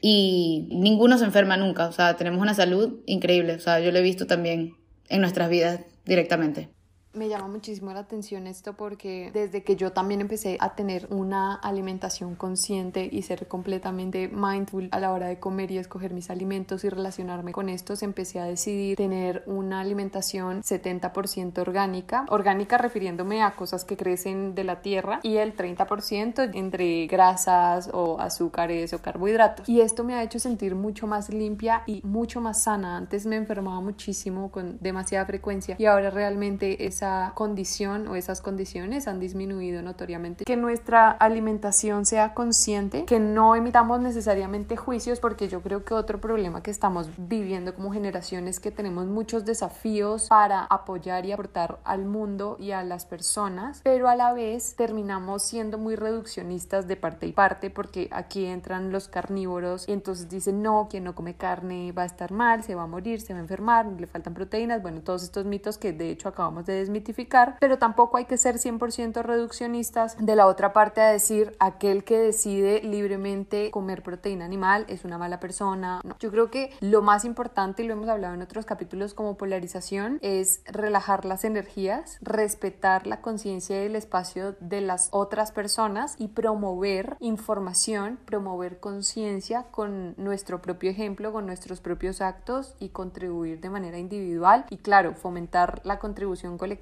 y 0.01 0.67
ninguno 0.71 1.17
se 1.17 1.25
enferma 1.25 1.57
nunca, 1.57 1.87
o 1.87 1.91
sea, 1.91 2.15
tenemos 2.15 2.41
una 2.41 2.53
salud 2.53 3.01
increíble, 3.05 3.55
o 3.55 3.59
sea, 3.59 3.79
yo 3.79 3.91
lo 3.91 3.99
he 3.99 4.03
visto 4.03 4.27
también 4.27 4.75
en 5.09 5.21
nuestras 5.21 5.49
vidas 5.49 5.81
directamente. 6.05 6.69
Me 7.13 7.29
llama 7.29 7.47
muchísimo 7.47 7.91
la 7.93 8.01
atención 8.01 8.45
esto 8.45 8.73
porque 8.73 9.31
desde 9.33 9.63
que 9.63 9.75
yo 9.75 9.91
también 9.91 10.21
empecé 10.21 10.57
a 10.59 10.75
tener 10.75 11.07
una 11.09 11.55
alimentación 11.55 12.35
consciente 12.35 13.09
y 13.11 13.23
ser 13.23 13.47
completamente 13.47 14.27
mindful 14.27 14.89
a 14.91 14.99
la 14.99 15.11
hora 15.11 15.27
de 15.27 15.39
comer 15.39 15.71
y 15.71 15.79
escoger 15.79 16.13
mis 16.13 16.29
alimentos 16.29 16.83
y 16.83 16.89
relacionarme 16.89 17.53
con 17.53 17.69
estos, 17.69 18.03
empecé 18.03 18.39
a 18.39 18.45
decidir 18.45 18.97
tener 18.97 19.43
una 19.47 19.79
alimentación 19.79 20.61
70% 20.61 21.57
orgánica. 21.59 22.25
Orgánica 22.29 22.77
refiriéndome 22.77 23.41
a 23.41 23.55
cosas 23.55 23.83
que 23.83 23.97
crecen 23.97 24.53
de 24.53 24.63
la 24.63 24.81
tierra 24.81 25.19
y 25.23 25.37
el 25.37 25.55
30% 25.55 26.51
entre 26.53 27.07
grasas 27.07 27.89
o 27.93 28.19
azúcares 28.19 28.93
o 28.93 29.01
carbohidratos. 29.01 29.67
Y 29.67 29.81
esto 29.81 30.03
me 30.03 30.13
ha 30.13 30.23
hecho 30.23 30.39
sentir 30.39 30.75
mucho 30.75 31.07
más 31.07 31.29
limpia 31.29 31.83
y 31.87 32.01
mucho 32.03 32.41
más 32.41 32.63
sana. 32.63 32.97
Antes 32.97 33.25
me 33.25 33.37
enfermaba 33.37 33.81
muchísimo 33.81 34.51
con 34.51 34.77
demasiada 34.81 35.25
frecuencia 35.25 35.75
y 35.79 35.85
ahora 35.85 36.11
realmente 36.11 36.85
esa 36.97 37.31
condición 37.35 38.07
o 38.07 38.15
esas 38.15 38.41
condiciones 38.41 39.07
han 39.07 39.19
disminuido 39.19 39.81
notoriamente. 39.83 40.45
Que 40.45 40.57
nuestra 40.57 41.11
alimentación 41.11 42.05
sea 42.05 42.33
consciente, 42.33 43.05
que 43.05 43.19
no 43.19 43.55
emitamos 43.55 43.99
necesariamente 43.99 44.75
juicios, 44.77 45.19
porque 45.19 45.47
yo 45.47 45.61
creo 45.61 45.85
que 45.85 45.93
otro 45.93 46.19
problema 46.19 46.63
que 46.63 46.71
estamos 46.71 47.09
viviendo 47.17 47.75
como 47.75 47.91
generación 47.91 48.47
es 48.47 48.59
que 48.59 48.71
tenemos 48.71 49.05
muchos 49.05 49.45
desafíos 49.45 50.27
para 50.27 50.63
apoyar 50.63 51.25
y 51.25 51.31
aportar 51.31 51.77
al 51.83 52.05
mundo 52.05 52.57
y 52.59 52.71
a 52.71 52.83
las 52.83 53.05
personas, 53.05 53.81
pero 53.83 54.09
a 54.09 54.15
la 54.15 54.33
vez 54.33 54.75
terminamos 54.75 55.43
siendo 55.43 55.77
muy 55.77 55.95
reduccionistas 55.95 56.87
de 56.87 56.95
parte 56.95 57.27
y 57.27 57.31
parte, 57.31 57.69
porque 57.69 58.09
aquí 58.11 58.45
entran 58.45 58.91
los 58.91 59.07
carnívoros 59.07 59.87
y 59.87 59.91
entonces 59.91 60.29
dicen, 60.29 60.63
no, 60.63 60.87
quien 60.89 61.03
no 61.03 61.13
come 61.13 61.35
carne 61.35 61.91
va 61.91 62.03
a 62.03 62.07
estar 62.07 62.31
mal, 62.31 62.63
se 62.63 62.73
va 62.73 62.83
a 62.83 62.87
morir, 62.87 63.21
se 63.21 63.33
va 63.33 63.39
a 63.39 63.43
enfermar, 63.43 63.85
le 63.85 64.07
faltan 64.07 64.33
proteínas, 64.33 64.81
bueno, 64.81 65.01
todos 65.01 65.21
estos 65.21 65.45
mitos 65.45 65.77
que 65.77 65.93
de 65.93 66.09
hecho 66.09 66.29
acabamos 66.29 66.65
de 66.65 66.86
desmitir 66.87 67.17
pero 67.59 67.77
tampoco 67.77 68.17
hay 68.17 68.25
que 68.25 68.37
ser 68.37 68.57
100% 68.57 69.21
reduccionistas 69.23 70.17
de 70.19 70.35
la 70.35 70.47
otra 70.47 70.73
parte 70.73 71.01
a 71.01 71.09
decir 71.09 71.55
aquel 71.59 72.03
que 72.03 72.17
decide 72.17 72.81
libremente 72.83 73.71
comer 73.71 74.03
proteína 74.03 74.45
animal 74.45 74.85
es 74.87 75.03
una 75.03 75.17
mala 75.17 75.39
persona. 75.39 76.01
No. 76.03 76.15
Yo 76.19 76.31
creo 76.31 76.51
que 76.51 76.71
lo 76.79 77.01
más 77.01 77.25
importante, 77.25 77.83
y 77.83 77.87
lo 77.87 77.93
hemos 77.93 78.09
hablado 78.09 78.33
en 78.33 78.41
otros 78.41 78.65
capítulos 78.65 79.13
como 79.13 79.37
polarización, 79.37 80.19
es 80.21 80.61
relajar 80.65 81.25
las 81.25 81.43
energías, 81.43 82.17
respetar 82.21 83.07
la 83.07 83.21
conciencia 83.21 83.81
y 83.81 83.87
el 83.87 83.95
espacio 83.95 84.55
de 84.59 84.81
las 84.81 85.09
otras 85.11 85.51
personas 85.51 86.15
y 86.17 86.29
promover 86.29 87.17
información, 87.19 88.19
promover 88.25 88.79
conciencia 88.79 89.63
con 89.71 90.13
nuestro 90.17 90.61
propio 90.61 90.91
ejemplo, 90.91 91.31
con 91.31 91.45
nuestros 91.45 91.79
propios 91.81 92.21
actos 92.21 92.75
y 92.79 92.89
contribuir 92.89 93.59
de 93.59 93.69
manera 93.69 93.97
individual 93.97 94.65
y 94.69 94.77
claro, 94.77 95.13
fomentar 95.15 95.81
la 95.83 95.99
contribución 95.99 96.57
colectiva 96.57 96.76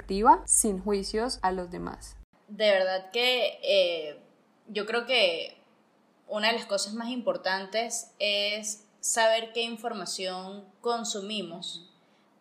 sin 0.45 0.79
juicios 0.79 1.39
a 1.41 1.51
los 1.51 1.71
demás. 1.71 2.17
De 2.47 2.69
verdad 2.69 3.09
que 3.11 3.59
eh, 3.63 4.19
yo 4.67 4.85
creo 4.85 5.05
que 5.05 5.57
una 6.27 6.47
de 6.47 6.57
las 6.57 6.65
cosas 6.65 6.93
más 6.93 7.09
importantes 7.09 8.11
es 8.19 8.85
saber 8.99 9.51
qué 9.53 9.61
información 9.61 10.65
consumimos, 10.81 11.91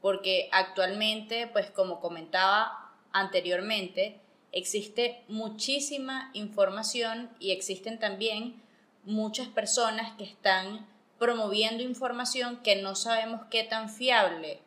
porque 0.01 0.49
actualmente, 0.53 1.47
pues 1.47 1.71
como 1.71 2.01
comentaba 2.01 2.93
anteriormente, 3.12 4.21
existe 4.53 5.23
muchísima 5.29 6.31
información 6.33 7.31
y 7.40 7.51
existen 7.51 7.99
también 7.99 8.62
muchas 9.05 9.49
personas 9.49 10.12
que 10.17 10.25
están 10.25 10.87
promoviendo 11.19 11.83
información 11.83 12.62
que 12.62 12.77
no 12.77 12.95
sabemos 12.95 13.43
qué 13.51 13.64
tan 13.64 13.88
fiable 13.88 14.61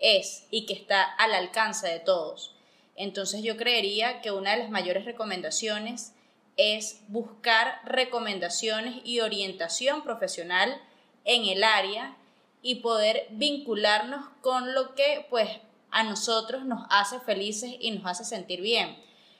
es 0.00 0.46
y 0.50 0.66
que 0.66 0.72
está 0.72 1.02
al 1.02 1.34
alcance 1.34 1.88
de 1.88 2.00
todos. 2.00 2.54
Entonces 2.96 3.42
yo 3.42 3.56
creería 3.56 4.20
que 4.20 4.32
una 4.32 4.52
de 4.52 4.58
las 4.58 4.70
mayores 4.70 5.04
recomendaciones 5.04 6.12
es 6.56 7.00
buscar 7.08 7.80
recomendaciones 7.84 8.96
y 9.04 9.20
orientación 9.20 10.02
profesional 10.02 10.80
en 11.24 11.44
el 11.46 11.64
área 11.64 12.16
y 12.62 12.76
poder 12.76 13.26
vincularnos 13.30 14.26
con 14.42 14.74
lo 14.74 14.94
que 14.94 15.26
pues 15.30 15.48
a 15.90 16.02
nosotros 16.02 16.64
nos 16.64 16.86
hace 16.90 17.20
felices 17.20 17.74
y 17.80 17.90
nos 17.90 18.06
hace 18.06 18.24
sentir 18.24 18.60
bien. 18.60 18.96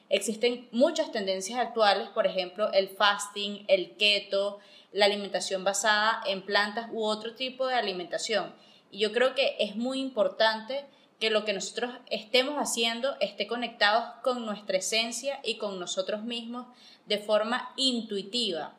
Existen 0.08 0.68
muchas 0.72 1.12
tendencias 1.12 1.60
actuales, 1.60 2.08
por 2.08 2.26
ejemplo, 2.26 2.72
el 2.72 2.88
fasting, 2.88 3.64
el 3.68 3.96
keto, 3.96 4.58
la 4.92 5.04
alimentación 5.04 5.62
basada 5.62 6.20
en 6.26 6.42
plantas 6.42 6.88
u 6.92 7.04
otro 7.04 7.34
tipo 7.34 7.66
de 7.66 7.74
alimentación. 7.74 8.52
Y 8.90 8.98
yo 8.98 9.12
creo 9.12 9.34
que 9.34 9.56
es 9.58 9.76
muy 9.76 10.00
importante 10.00 10.84
que 11.18 11.30
lo 11.30 11.44
que 11.44 11.52
nosotros 11.52 11.92
estemos 12.08 12.56
haciendo 12.56 13.16
esté 13.20 13.46
conectados 13.46 14.04
con 14.22 14.46
nuestra 14.46 14.78
esencia 14.78 15.40
y 15.44 15.58
con 15.58 15.78
nosotros 15.78 16.22
mismos 16.22 16.66
de 17.06 17.18
forma 17.18 17.72
intuitiva. 17.76 18.74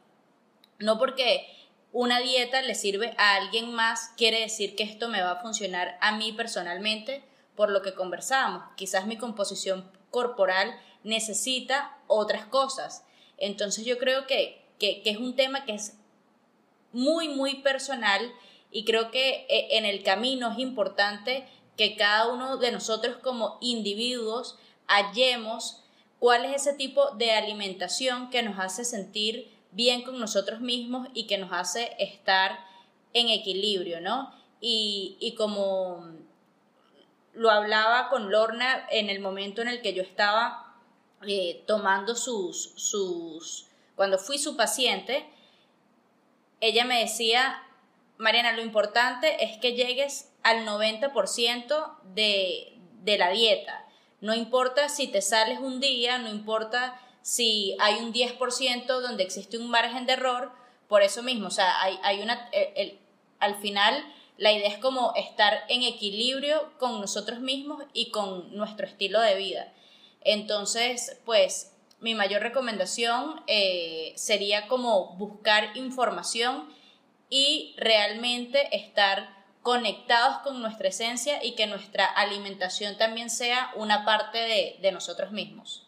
No 0.79 0.97
porque 0.97 1.47
una 1.91 2.19
dieta 2.19 2.61
le 2.61 2.73
sirve 2.73 3.13
a 3.17 3.35
alguien 3.35 3.73
más, 3.73 4.11
quiere 4.17 4.39
decir 4.39 4.75
que 4.75 4.83
esto 4.83 5.09
me 5.09 5.21
va 5.21 5.31
a 5.31 5.41
funcionar 5.41 5.97
a 6.01 6.15
mí 6.17 6.31
personalmente, 6.31 7.23
por 7.55 7.69
lo 7.69 7.81
que 7.81 7.93
conversamos. 7.93 8.63
Quizás 8.75 9.05
mi 9.05 9.17
composición 9.17 9.91
corporal 10.09 10.73
necesita 11.03 11.97
otras 12.07 12.45
cosas. 12.45 13.03
Entonces 13.37 13.85
yo 13.85 13.97
creo 13.97 14.25
que, 14.25 14.65
que, 14.79 15.01
es 15.05 15.17
un 15.17 15.35
tema 15.35 15.65
que 15.65 15.73
es 15.73 15.97
muy, 16.91 17.29
muy 17.29 17.55
personal 17.61 18.31
y 18.71 18.85
creo 18.85 19.11
que 19.11 19.45
eh, 19.49 19.77
en 19.77 19.85
el 19.85 20.03
camino 20.03 20.51
es 20.51 20.59
importante 20.59 21.47
que 21.77 21.95
cada 21.95 22.27
uno 22.27 22.57
de 22.57 22.71
nosotros 22.71 23.17
como 23.17 23.57
individuos 23.61 24.57
hallemos 24.87 25.83
cuál 26.19 26.45
es 26.45 26.67
ese 26.67 26.73
tipo 26.73 27.11
de 27.11 27.31
alimentación 27.31 28.29
que 28.29 28.43
nos 28.43 28.59
hace 28.59 28.85
sentir 28.85 29.51
bien 29.71 30.03
con 30.03 30.19
nosotros 30.19 30.61
mismos 30.61 31.07
y 31.13 31.27
que 31.27 31.37
nos 31.37 31.51
hace 31.51 31.95
estar 31.97 32.59
en 33.13 33.29
equilibrio, 33.29 34.01
¿no? 34.01 34.33
Y, 34.59 35.17
y 35.19 35.33
como 35.35 36.05
lo 37.33 37.49
hablaba 37.49 38.09
con 38.09 38.29
Lorna 38.31 38.85
en 38.91 39.09
el 39.09 39.19
momento 39.19 39.61
en 39.61 39.69
el 39.69 39.81
que 39.81 39.93
yo 39.93 40.03
estaba 40.03 40.75
eh, 41.25 41.63
tomando 41.65 42.15
sus, 42.15 42.73
sus, 42.75 43.67
cuando 43.95 44.17
fui 44.17 44.37
su 44.37 44.55
paciente, 44.57 45.25
ella 46.59 46.85
me 46.85 46.99
decía, 46.99 47.63
Mariana, 48.21 48.53
lo 48.53 48.61
importante 48.61 49.43
es 49.43 49.57
que 49.57 49.73
llegues 49.73 50.31
al 50.43 50.65
90% 50.65 51.97
de, 52.13 52.77
de 53.01 53.17
la 53.17 53.31
dieta. 53.31 53.85
No 54.21 54.35
importa 54.35 54.89
si 54.89 55.07
te 55.07 55.21
sales 55.21 55.59
un 55.59 55.79
día, 55.79 56.19
no 56.19 56.29
importa 56.29 57.01
si 57.23 57.75
hay 57.79 57.95
un 57.95 58.13
10% 58.13 58.85
donde 58.85 59.23
existe 59.23 59.57
un 59.57 59.69
margen 59.69 60.05
de 60.05 60.13
error, 60.13 60.51
por 60.87 61.01
eso 61.01 61.23
mismo, 61.23 61.47
o 61.47 61.51
sea, 61.51 61.81
hay, 61.81 61.97
hay 62.03 62.21
una, 62.21 62.49
el, 62.51 62.99
al 63.39 63.55
final 63.55 64.05
la 64.37 64.51
idea 64.51 64.69
es 64.69 64.77
como 64.77 65.13
estar 65.15 65.63
en 65.67 65.83
equilibrio 65.83 66.73
con 66.77 67.01
nosotros 67.01 67.39
mismos 67.39 67.83
y 67.93 68.11
con 68.11 68.55
nuestro 68.55 68.85
estilo 68.85 69.19
de 69.19 69.35
vida. 69.35 69.73
Entonces, 70.21 71.17
pues 71.25 71.73
mi 71.99 72.13
mayor 72.13 72.41
recomendación 72.41 73.41
eh, 73.47 74.13
sería 74.15 74.67
como 74.67 75.15
buscar 75.15 75.75
información 75.75 76.71
y 77.31 77.73
realmente 77.79 78.75
estar 78.75 79.41
conectados 79.63 80.39
con 80.39 80.61
nuestra 80.61 80.89
esencia 80.89 81.43
y 81.43 81.55
que 81.55 81.65
nuestra 81.65 82.05
alimentación 82.05 82.97
también 82.97 83.31
sea 83.31 83.71
una 83.75 84.05
parte 84.05 84.37
de, 84.37 84.75
de 84.81 84.91
nosotros 84.91 85.31
mismos. 85.31 85.87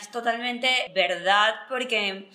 Es 0.00 0.10
totalmente 0.10 0.68
verdad 0.94 1.54
porque 1.68 2.30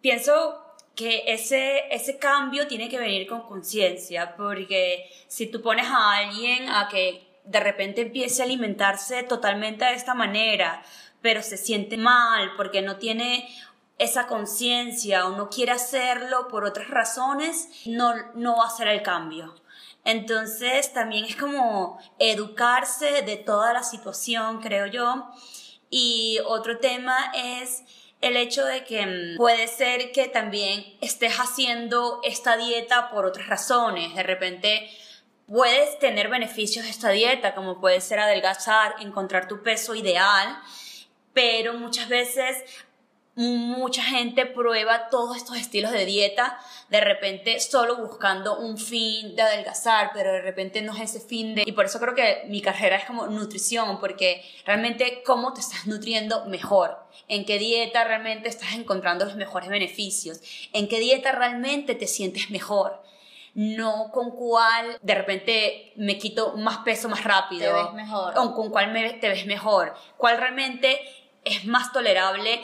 pienso 0.00 0.60
que 0.94 1.24
ese, 1.26 1.82
ese 1.90 2.18
cambio 2.18 2.68
tiene 2.68 2.88
que 2.88 2.98
venir 2.98 3.26
con 3.26 3.42
conciencia, 3.42 4.36
porque 4.36 5.10
si 5.26 5.46
tú 5.46 5.60
pones 5.60 5.86
a 5.86 6.18
alguien 6.18 6.68
a 6.68 6.88
que 6.88 7.26
de 7.44 7.60
repente 7.60 8.02
empiece 8.02 8.42
a 8.42 8.44
alimentarse 8.44 9.24
totalmente 9.24 9.84
de 9.84 9.94
esta 9.94 10.14
manera, 10.14 10.82
pero 11.20 11.42
se 11.42 11.56
siente 11.56 11.96
mal 11.96 12.52
porque 12.56 12.82
no 12.82 12.96
tiene 12.96 13.48
esa 13.98 14.26
conciencia 14.26 15.26
o 15.26 15.36
no 15.36 15.48
quiere 15.48 15.72
hacerlo 15.72 16.48
por 16.48 16.64
otras 16.64 16.88
razones, 16.88 17.68
no, 17.86 18.14
no 18.34 18.56
va 18.56 18.64
a 18.64 18.68
hacer 18.68 18.88
el 18.88 19.02
cambio. 19.02 19.54
Entonces 20.04 20.92
también 20.92 21.24
es 21.24 21.36
como 21.36 21.98
educarse 22.18 23.22
de 23.22 23.36
toda 23.36 23.72
la 23.72 23.82
situación, 23.82 24.60
creo 24.60 24.86
yo. 24.86 25.30
Y 25.90 26.38
otro 26.46 26.78
tema 26.78 27.32
es 27.34 27.84
el 28.20 28.36
hecho 28.36 28.64
de 28.64 28.84
que 28.84 29.06
mm, 29.06 29.36
puede 29.36 29.68
ser 29.68 30.12
que 30.12 30.28
también 30.28 30.84
estés 31.00 31.34
haciendo 31.36 32.20
esta 32.24 32.56
dieta 32.56 33.10
por 33.10 33.24
otras 33.26 33.48
razones. 33.48 34.14
De 34.14 34.22
repente 34.22 34.90
puedes 35.46 35.98
tener 35.98 36.28
beneficios 36.28 36.84
de 36.84 36.90
esta 36.90 37.10
dieta, 37.10 37.54
como 37.54 37.80
puede 37.80 38.00
ser 38.00 38.18
adelgazar, 38.18 38.94
encontrar 39.00 39.46
tu 39.46 39.62
peso 39.62 39.94
ideal, 39.94 40.58
pero 41.32 41.74
muchas 41.74 42.08
veces 42.08 42.64
mucha 43.36 44.02
gente 44.04 44.46
prueba 44.46 45.08
todos 45.08 45.36
estos 45.36 45.56
estilos 45.56 45.90
de 45.90 46.04
dieta, 46.04 46.58
de 46.88 47.00
repente 47.00 47.58
solo 47.58 47.96
buscando 47.96 48.58
un 48.58 48.78
fin 48.78 49.34
de 49.34 49.42
adelgazar, 49.42 50.10
pero 50.14 50.32
de 50.32 50.40
repente 50.40 50.82
no 50.82 50.94
es 50.94 51.14
ese 51.14 51.20
fin 51.20 51.54
de... 51.54 51.64
Y 51.66 51.72
por 51.72 51.86
eso 51.86 51.98
creo 51.98 52.14
que 52.14 52.44
mi 52.48 52.62
carrera 52.62 52.96
es 52.96 53.04
como 53.04 53.26
nutrición, 53.26 53.98
porque 53.98 54.44
realmente 54.64 55.22
cómo 55.24 55.52
te 55.52 55.60
estás 55.60 55.86
nutriendo 55.86 56.44
mejor, 56.46 56.96
en 57.26 57.44
qué 57.44 57.58
dieta 57.58 58.04
realmente 58.04 58.48
estás 58.48 58.74
encontrando 58.74 59.24
los 59.24 59.36
mejores 59.36 59.68
beneficios, 59.68 60.40
en 60.72 60.88
qué 60.88 61.00
dieta 61.00 61.32
realmente 61.32 61.94
te 61.94 62.06
sientes 62.06 62.50
mejor. 62.50 63.02
No 63.56 64.10
con 64.12 64.32
cuál 64.32 64.98
de 65.00 65.14
repente 65.14 65.92
me 65.94 66.18
quito 66.18 66.56
más 66.56 66.78
peso 66.78 67.08
más 67.08 67.22
rápido. 67.22 67.72
Te 67.72 67.82
ves 67.84 67.92
mejor. 67.92 68.34
O 68.36 68.52
con 68.52 68.70
cuál 68.70 68.92
me, 68.92 69.12
te 69.12 69.28
ves 69.28 69.46
mejor. 69.46 69.94
Cuál 70.16 70.38
realmente 70.38 71.00
es 71.44 71.64
más 71.64 71.92
tolerable 71.92 72.60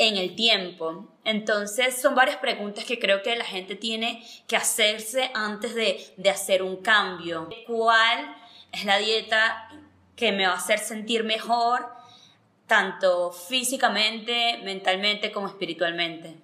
en 0.00 0.16
el 0.16 0.34
tiempo. 0.34 1.06
Entonces 1.24 2.00
son 2.00 2.14
varias 2.14 2.38
preguntas 2.38 2.84
que 2.86 2.98
creo 2.98 3.22
que 3.22 3.36
la 3.36 3.44
gente 3.44 3.76
tiene 3.76 4.24
que 4.48 4.56
hacerse 4.56 5.30
antes 5.34 5.74
de, 5.74 6.02
de 6.16 6.30
hacer 6.30 6.62
un 6.62 6.78
cambio. 6.78 7.50
¿Cuál 7.66 8.34
es 8.72 8.86
la 8.86 8.96
dieta 8.96 9.68
que 10.16 10.32
me 10.32 10.46
va 10.46 10.54
a 10.54 10.56
hacer 10.56 10.78
sentir 10.78 11.22
mejor, 11.22 11.86
tanto 12.66 13.30
físicamente, 13.30 14.58
mentalmente 14.64 15.30
como 15.30 15.48
espiritualmente? 15.48 16.34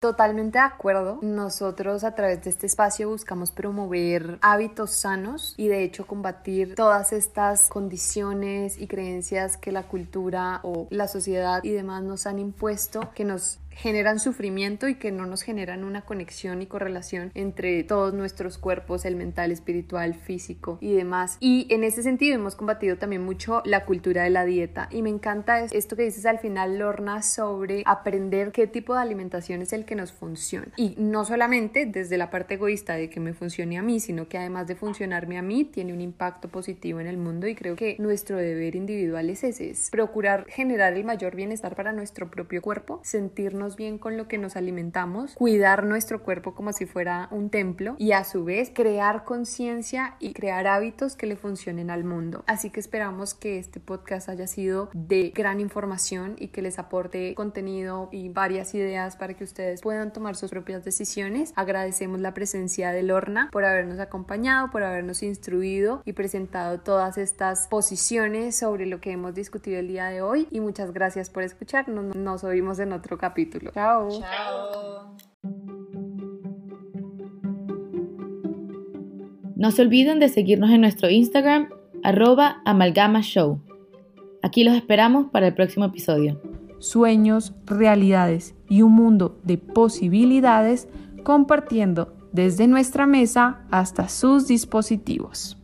Totalmente 0.00 0.58
de 0.58 0.64
acuerdo. 0.64 1.18
Nosotros 1.22 2.04
a 2.04 2.14
través 2.14 2.44
de 2.44 2.50
este 2.50 2.66
espacio 2.66 3.08
buscamos 3.08 3.50
promover 3.50 4.38
hábitos 4.42 4.92
sanos 4.92 5.54
y 5.56 5.66
de 5.66 5.82
hecho 5.82 6.06
combatir 6.06 6.76
todas 6.76 7.12
estas 7.12 7.68
condiciones 7.68 8.78
y 8.80 8.86
creencias 8.86 9.56
que 9.56 9.72
la 9.72 9.88
cultura 9.88 10.60
o 10.62 10.86
la 10.90 11.08
sociedad 11.08 11.64
y 11.64 11.70
demás 11.70 12.04
nos 12.04 12.28
han 12.28 12.38
impuesto 12.38 13.10
que 13.12 13.24
nos 13.24 13.58
generan 13.78 14.18
sufrimiento 14.18 14.88
y 14.88 14.96
que 14.96 15.12
no 15.12 15.24
nos 15.26 15.42
generan 15.42 15.84
una 15.84 16.02
conexión 16.02 16.60
y 16.62 16.66
correlación 16.66 17.30
entre 17.34 17.84
todos 17.84 18.12
nuestros 18.12 18.58
cuerpos, 18.58 19.04
el 19.04 19.14
mental, 19.14 19.52
espiritual, 19.52 20.14
físico 20.14 20.78
y 20.80 20.94
demás. 20.94 21.36
Y 21.40 21.66
en 21.70 21.84
ese 21.84 22.02
sentido 22.02 22.34
hemos 22.34 22.56
combatido 22.56 22.96
también 22.96 23.24
mucho 23.24 23.62
la 23.64 23.84
cultura 23.84 24.24
de 24.24 24.30
la 24.30 24.44
dieta 24.44 24.88
y 24.90 25.02
me 25.02 25.10
encanta 25.10 25.60
esto 25.60 25.94
que 25.94 26.02
dices 26.02 26.26
al 26.26 26.40
final, 26.40 26.78
Lorna, 26.78 27.22
sobre 27.22 27.82
aprender 27.86 28.50
qué 28.50 28.66
tipo 28.66 28.94
de 28.94 29.00
alimentación 29.00 29.62
es 29.62 29.72
el 29.72 29.84
que 29.84 29.94
nos 29.94 30.12
funciona. 30.12 30.72
Y 30.76 30.94
no 30.98 31.24
solamente 31.24 31.86
desde 31.86 32.18
la 32.18 32.30
parte 32.30 32.54
egoísta 32.54 32.94
de 32.94 33.08
que 33.08 33.20
me 33.20 33.32
funcione 33.32 33.78
a 33.78 33.82
mí, 33.82 34.00
sino 34.00 34.28
que 34.28 34.38
además 34.38 34.66
de 34.66 34.74
funcionarme 34.74 35.38
a 35.38 35.42
mí, 35.42 35.64
tiene 35.64 35.92
un 35.92 36.00
impacto 36.00 36.48
positivo 36.48 36.98
en 36.98 37.06
el 37.06 37.16
mundo 37.16 37.46
y 37.46 37.54
creo 37.54 37.76
que 37.76 37.96
nuestro 38.00 38.38
deber 38.38 38.74
individual 38.74 39.30
es 39.30 39.44
ese, 39.44 39.70
es 39.70 39.90
procurar 39.90 40.46
generar 40.48 40.94
el 40.94 41.04
mayor 41.04 41.36
bienestar 41.36 41.76
para 41.76 41.92
nuestro 41.92 42.28
propio 42.28 42.60
cuerpo, 42.60 43.00
sentirnos 43.04 43.67
bien 43.76 43.98
con 43.98 44.16
lo 44.16 44.28
que 44.28 44.38
nos 44.38 44.56
alimentamos, 44.56 45.34
cuidar 45.34 45.84
nuestro 45.84 46.22
cuerpo 46.22 46.54
como 46.54 46.72
si 46.72 46.86
fuera 46.86 47.28
un 47.30 47.50
templo 47.50 47.94
y 47.98 48.12
a 48.12 48.24
su 48.24 48.44
vez 48.44 48.70
crear 48.74 49.24
conciencia 49.24 50.16
y 50.20 50.32
crear 50.32 50.66
hábitos 50.66 51.16
que 51.16 51.26
le 51.26 51.36
funcionen 51.36 51.90
al 51.90 52.04
mundo. 52.04 52.44
Así 52.46 52.70
que 52.70 52.80
esperamos 52.80 53.34
que 53.34 53.58
este 53.58 53.80
podcast 53.80 54.28
haya 54.28 54.46
sido 54.46 54.90
de 54.92 55.30
gran 55.34 55.60
información 55.60 56.36
y 56.38 56.48
que 56.48 56.62
les 56.62 56.78
aporte 56.78 57.34
contenido 57.34 58.08
y 58.12 58.28
varias 58.28 58.74
ideas 58.74 59.16
para 59.16 59.34
que 59.34 59.44
ustedes 59.44 59.80
puedan 59.80 60.12
tomar 60.12 60.36
sus 60.36 60.50
propias 60.50 60.84
decisiones. 60.84 61.52
Agradecemos 61.56 62.20
la 62.20 62.34
presencia 62.34 62.92
de 62.92 63.02
Lorna 63.02 63.48
por 63.52 63.64
habernos 63.64 63.98
acompañado, 63.98 64.70
por 64.70 64.82
habernos 64.82 65.22
instruido 65.22 66.02
y 66.04 66.12
presentado 66.12 66.80
todas 66.80 67.18
estas 67.18 67.68
posiciones 67.68 68.56
sobre 68.56 68.86
lo 68.86 69.00
que 69.00 69.12
hemos 69.12 69.34
discutido 69.34 69.78
el 69.78 69.88
día 69.88 70.06
de 70.06 70.22
hoy 70.22 70.48
y 70.50 70.60
muchas 70.60 70.92
gracias 70.92 71.30
por 71.30 71.42
escucharnos. 71.42 72.16
Nos 72.16 72.44
oímos 72.44 72.78
en 72.78 72.92
otro 72.92 73.18
capítulo. 73.58 73.72
Chao. 73.72 74.08
Chao. 74.20 75.16
No 79.56 79.72
se 79.72 79.82
olviden 79.82 80.20
de 80.20 80.28
seguirnos 80.28 80.70
en 80.70 80.82
nuestro 80.82 81.10
Instagram, 81.10 81.68
arroba 82.04 82.62
amalgamashow. 82.64 83.60
Aquí 84.42 84.62
los 84.62 84.74
esperamos 84.74 85.30
para 85.32 85.48
el 85.48 85.54
próximo 85.54 85.86
episodio. 85.86 86.40
Sueños, 86.78 87.54
realidades 87.66 88.54
y 88.68 88.82
un 88.82 88.92
mundo 88.92 89.40
de 89.42 89.58
posibilidades 89.58 90.88
compartiendo 91.24 92.14
desde 92.32 92.68
nuestra 92.68 93.06
mesa 93.06 93.66
hasta 93.72 94.08
sus 94.08 94.46
dispositivos. 94.46 95.57